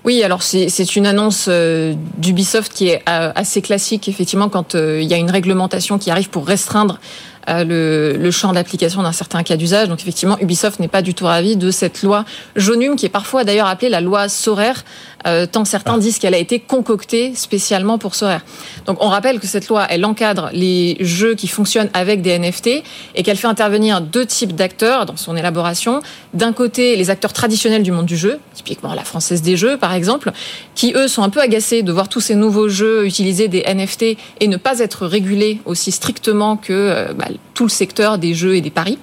Oui, 0.05 0.23
alors 0.23 0.43
c'est 0.43 0.97
une 0.97 1.07
annonce 1.07 1.47
euh, 1.49 1.95
d'Ubisoft 2.19 2.71
qui 2.75 2.89
est 2.89 3.03
euh, 3.09 3.33
assez 3.35 3.63
classique, 3.63 4.07
effectivement, 4.07 4.51
quand 4.51 4.75
il 4.75 5.05
y 5.05 5.15
a 5.15 5.17
une 5.17 5.31
réglementation 5.31 5.99
qui 5.99 6.11
arrive 6.11 6.29
pour 6.29 6.47
restreindre 6.47 7.01
le, 7.47 8.17
le, 8.19 8.31
champ 8.31 8.53
d'application 8.53 9.03
d'un 9.03 9.13
certain 9.13 9.43
cas 9.43 9.57
d'usage. 9.57 9.89
Donc 9.89 10.01
effectivement, 10.01 10.39
Ubisoft 10.41 10.81
n'est 10.81 10.89
pas 10.89 11.03
du 11.03 11.15
tout 11.15 11.27
ravi 11.27 11.57
de 11.57 11.71
cette 11.71 12.03
loi 12.03 12.25
jaunum, 12.57 12.97
qui 12.97 13.07
est 13.07 13.11
parfois 13.11 13.45
d'ailleurs 13.45 13.67
appelée 13.67 13.89
la 13.89 14.01
loi 14.01 14.29
Sorare, 14.29 14.85
euh, 15.27 15.47
tant 15.47 15.65
certains 15.65 15.95
ah. 15.95 15.99
disent 15.99 16.19
qu'elle 16.19 16.35
a 16.35 16.39
été 16.39 16.61
concoctée 16.61 17.35
spécialement 17.35 17.99
pour 17.99 18.15
Sorare. 18.15 18.43
Donc 18.87 19.03
on 19.03 19.09
rappelle 19.09 19.41
que 19.41 19.47
cette 19.47 19.69
loi, 19.69 19.87
elle 19.89 20.05
encadre 20.05 20.51
les 20.53 20.97
jeux 21.01 21.35
qui 21.35 21.49
fonctionnent 21.49 21.91
avec 21.95 22.23
des 22.23 22.39
NFT 22.39 22.83
et 23.15 23.23
qu'elle 23.23 23.37
fait 23.37 23.47
intervenir 23.47 24.01
deux 24.01 24.27
types 24.27 24.55
d'acteurs 24.55 25.07
dans 25.07 25.17
son 25.17 25.37
élaboration. 25.37 26.01
D'un 26.35 26.53
côté, 26.53 26.97
les 26.97 27.11
acteurs 27.11 27.33
traditionnels 27.33 27.83
du 27.83 27.93
monde 27.93 28.07
du 28.07 28.17
jeu, 28.17 28.39
typiquement 28.55 28.95
la 28.95 29.05
Française 29.05 29.43
des 29.43 29.57
Jeux 29.57 29.77
par 29.77 29.93
exemple, 29.93 30.33
qui 30.75 30.93
eux 30.95 31.09
sont 31.09 31.23
un 31.23 31.31
peu 31.31 31.41
agacés 31.41 31.83
de 31.83 31.93
voir 31.93 32.09
tous 32.09 32.21
ces 32.21 32.35
nouveaux 32.35 32.69
jeux 32.69 33.07
utiliser 33.07 33.49
des 33.49 33.63
NFT 33.63 34.17
et 34.41 34.49
ne 34.49 34.57
pas 34.57 34.81
être 34.81 35.07
régulés 35.07 35.61
aussi 35.65 35.93
strictement 35.93 36.57
que 36.57 36.73
euh, 36.73 37.13
bah, 37.15 37.27
tout 37.55 37.65
le 37.65 37.71
secteur 37.71 38.19
des 38.19 38.35
jeux 38.35 38.57
et 38.57 38.61
des 38.61 38.71
paris. 38.71 38.99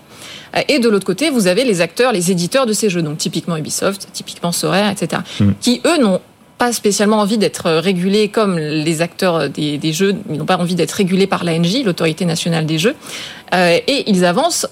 Et 0.67 0.79
de 0.79 0.89
l'autre 0.89 1.05
côté, 1.05 1.29
vous 1.29 1.47
avez 1.47 1.63
les 1.63 1.81
acteurs, 1.81 2.11
les 2.11 2.31
éditeurs 2.31 2.65
de 2.65 2.73
ces 2.73 2.89
jeux, 2.89 3.01
donc 3.01 3.17
typiquement 3.17 3.57
Ubisoft, 3.57 4.07
typiquement 4.11 4.51
Sorare, 4.51 4.91
etc., 4.91 5.21
mm. 5.39 5.51
qui 5.61 5.81
eux 5.85 5.97
n'ont 5.97 6.19
pas 6.57 6.73
spécialement 6.73 7.17
envie 7.17 7.37
d'être 7.39 7.71
régulés 7.71 8.27
comme 8.27 8.59
les 8.59 9.01
acteurs 9.01 9.49
des, 9.49 9.79
des 9.79 9.93
jeux, 9.93 10.15
ils 10.29 10.37
n'ont 10.37 10.45
pas 10.45 10.57
envie 10.57 10.75
d'être 10.75 10.91
régulés 10.91 11.25
par 11.25 11.43
l'ANJ, 11.43 11.83
l'autorité 11.83 12.25
nationale 12.25 12.67
des 12.67 12.77
jeux, 12.77 12.95
euh, 13.55 13.79
et 13.87 14.09
ils 14.09 14.25
avancent 14.25 14.67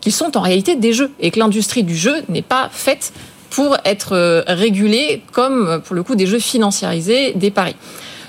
qu'ils 0.00 0.12
sont 0.12 0.36
en 0.36 0.40
réalité 0.40 0.76
des 0.76 0.92
jeux 0.92 1.10
et 1.18 1.30
que 1.30 1.40
l'industrie 1.40 1.82
du 1.82 1.96
jeu 1.96 2.22
n'est 2.28 2.42
pas 2.42 2.68
faite 2.70 3.12
pour 3.50 3.76
être 3.84 4.12
euh, 4.12 4.42
régulée 4.46 5.22
comme 5.32 5.82
pour 5.84 5.96
le 5.96 6.02
coup 6.02 6.14
des 6.14 6.26
jeux 6.26 6.38
financiarisés, 6.38 7.32
des 7.34 7.50
paris. 7.50 7.76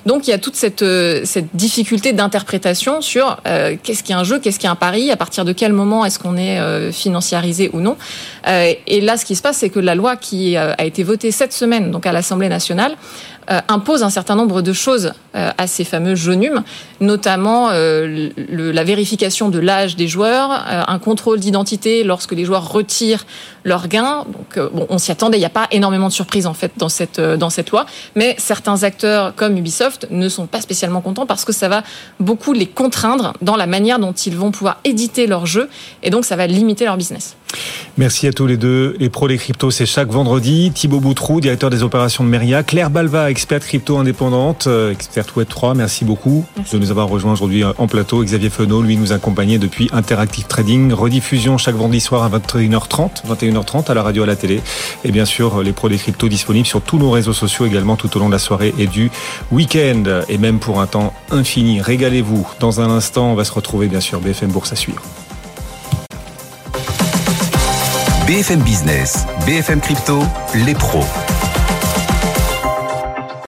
Donc 0.05 0.27
il 0.27 0.31
y 0.31 0.33
a 0.33 0.37
toute 0.37 0.55
cette, 0.55 0.81
euh, 0.81 1.23
difficulté 1.53 2.13
d'interprétation 2.13 3.01
sur 3.01 3.37
euh, 3.47 3.75
qu'est-ce 3.81 4.03
qu'est 4.03 4.13
un 4.13 4.23
jeu, 4.23 4.39
qu'est-ce 4.39 4.59
qu'est 4.59 4.67
un 4.67 4.75
pari, 4.75 5.11
à 5.11 5.17
partir 5.17 5.45
de 5.45 5.53
quel 5.53 5.71
moment 5.71 6.05
est-ce 6.05 6.19
qu'on 6.19 6.35
est, 6.35 6.59
euh, 6.59 6.91
financiarisé 6.91 7.69
ou 7.73 7.79
non. 7.79 7.97
et 8.45 9.01
là, 9.01 9.17
ce 9.17 9.25
qui 9.25 9.35
se 9.35 9.41
passe, 9.41 9.57
c'est 9.57 9.69
que 9.69 9.79
la 9.79 9.95
loi 9.95 10.15
qui 10.15 10.57
a 10.57 10.83
été 10.83 11.03
votée 11.03 11.31
cette 11.31 11.53
semaine, 11.53 11.91
donc 11.91 12.05
à 12.05 12.11
l'Assemblée 12.11 12.49
nationale, 12.49 12.95
euh, 13.51 13.59
impose 13.67 14.03
un 14.03 14.09
certain 14.09 14.35
nombre 14.35 14.61
de 14.61 14.71
choses 14.71 15.11
euh, 15.35 15.51
à 15.57 15.67
ces 15.67 15.83
fameux 15.83 16.15
jeunes, 16.15 16.63
notamment 17.01 17.71
euh, 17.71 18.29
la 18.47 18.83
vérification 18.85 19.49
de 19.49 19.59
l'âge 19.59 19.97
des 19.97 20.07
joueurs, 20.07 20.51
un 20.87 20.99
contrôle 20.99 21.39
d'identité 21.39 22.05
lorsque 22.05 22.31
les 22.31 22.45
joueurs 22.45 22.71
retirent 22.71 23.25
leurs 23.63 23.87
gains. 23.87 24.25
Donc, 24.27 24.71
bon, 24.73 24.85
on 24.89 24.97
s'y 24.97 25.11
attendait. 25.11 25.37
Il 25.37 25.41
n'y 25.41 25.45
a 25.45 25.49
pas 25.49 25.67
énormément 25.71 26.07
de 26.07 26.13
surprises 26.13 26.47
en 26.47 26.53
fait 26.53 26.71
dans 26.77 26.89
cette 26.89 27.19
dans 27.19 27.49
cette 27.49 27.71
loi, 27.71 27.85
mais 28.15 28.35
certains 28.37 28.83
acteurs 28.83 29.35
comme 29.35 29.57
Ubisoft 29.57 30.07
ne 30.09 30.29
sont 30.29 30.47
pas 30.47 30.61
spécialement 30.61 31.01
contents 31.01 31.25
parce 31.25 31.45
que 31.45 31.51
ça 31.51 31.69
va 31.69 31.83
beaucoup 32.19 32.53
les 32.53 32.67
contraindre 32.67 33.33
dans 33.41 33.55
la 33.55 33.67
manière 33.67 33.99
dont 33.99 34.13
ils 34.13 34.35
vont 34.35 34.51
pouvoir 34.51 34.79
éditer 34.83 35.27
leurs 35.27 35.45
jeux 35.45 35.69
et 36.01 36.09
donc 36.09 36.25
ça 36.25 36.35
va 36.35 36.47
limiter 36.47 36.85
leur 36.85 36.97
business. 36.97 37.35
Merci 37.97 38.27
à 38.27 38.33
tous 38.33 38.47
les 38.47 38.57
deux. 38.57 38.95
Les 38.99 39.09
pros 39.09 39.27
des 39.27 39.37
cryptos, 39.37 39.71
c'est 39.71 39.85
chaque 39.85 40.09
vendredi. 40.09 40.71
Thibaut 40.73 40.99
Boutrou, 40.99 41.41
directeur 41.41 41.69
des 41.69 41.83
opérations 41.83 42.23
de 42.23 42.29
Meria. 42.29 42.63
Claire 42.63 42.89
Balva, 42.89 43.29
experte 43.29 43.63
crypto 43.63 43.97
indépendante, 43.97 44.65
euh, 44.67 44.91
experte 44.91 45.35
Web3. 45.35 45.75
Merci 45.75 46.05
beaucoup 46.05 46.45
de 46.71 46.77
nous 46.79 46.89
avoir 46.89 47.07
rejoints 47.07 47.33
aujourd'hui 47.33 47.63
euh, 47.63 47.71
en 47.77 47.87
plateau. 47.87 48.23
Xavier 48.23 48.49
Fenot, 48.49 48.81
lui, 48.81 48.97
nous 48.97 49.11
accompagnait 49.11 49.59
depuis 49.59 49.89
Interactive 49.93 50.45
Trading. 50.47 50.91
Rediffusion 50.91 51.57
chaque 51.59 51.75
vendredi 51.75 51.99
soir 51.99 52.23
à 52.23 52.29
21h30, 52.29 53.27
21h30 53.53 53.91
à 53.91 53.93
la 53.93 54.03
radio, 54.03 54.23
à 54.23 54.25
la 54.25 54.35
télé. 54.35 54.61
Et 55.03 55.11
bien 55.11 55.25
sûr, 55.25 55.61
les 55.61 55.73
pros 55.73 55.89
des 55.89 55.97
cryptos 55.97 56.27
disponibles 56.27 56.67
sur 56.67 56.81
tous 56.81 56.97
nos 56.97 57.11
réseaux 57.11 57.33
sociaux 57.33 57.65
également 57.65 57.95
tout 57.95 58.15
au 58.15 58.19
long 58.19 58.27
de 58.27 58.33
la 58.33 58.39
soirée 58.39 58.73
et 58.77 58.87
du 58.87 59.11
week-end. 59.51 60.21
Et 60.29 60.37
même 60.37 60.59
pour 60.59 60.81
un 60.81 60.87
temps 60.87 61.13
infini. 61.31 61.81
Régalez-vous. 61.81 62.47
Dans 62.59 62.81
un 62.81 62.89
instant, 62.89 63.31
on 63.31 63.35
va 63.35 63.43
se 63.43 63.53
retrouver, 63.53 63.87
bien 63.87 64.01
sûr, 64.01 64.19
BFM 64.19 64.51
Bourse 64.51 64.71
à 64.71 64.75
suivre. 64.75 65.01
BFM 68.27 68.61
Business, 68.61 69.25
BFM 69.45 69.81
Crypto, 69.81 70.23
les 70.65 70.73
pros. 70.73 71.03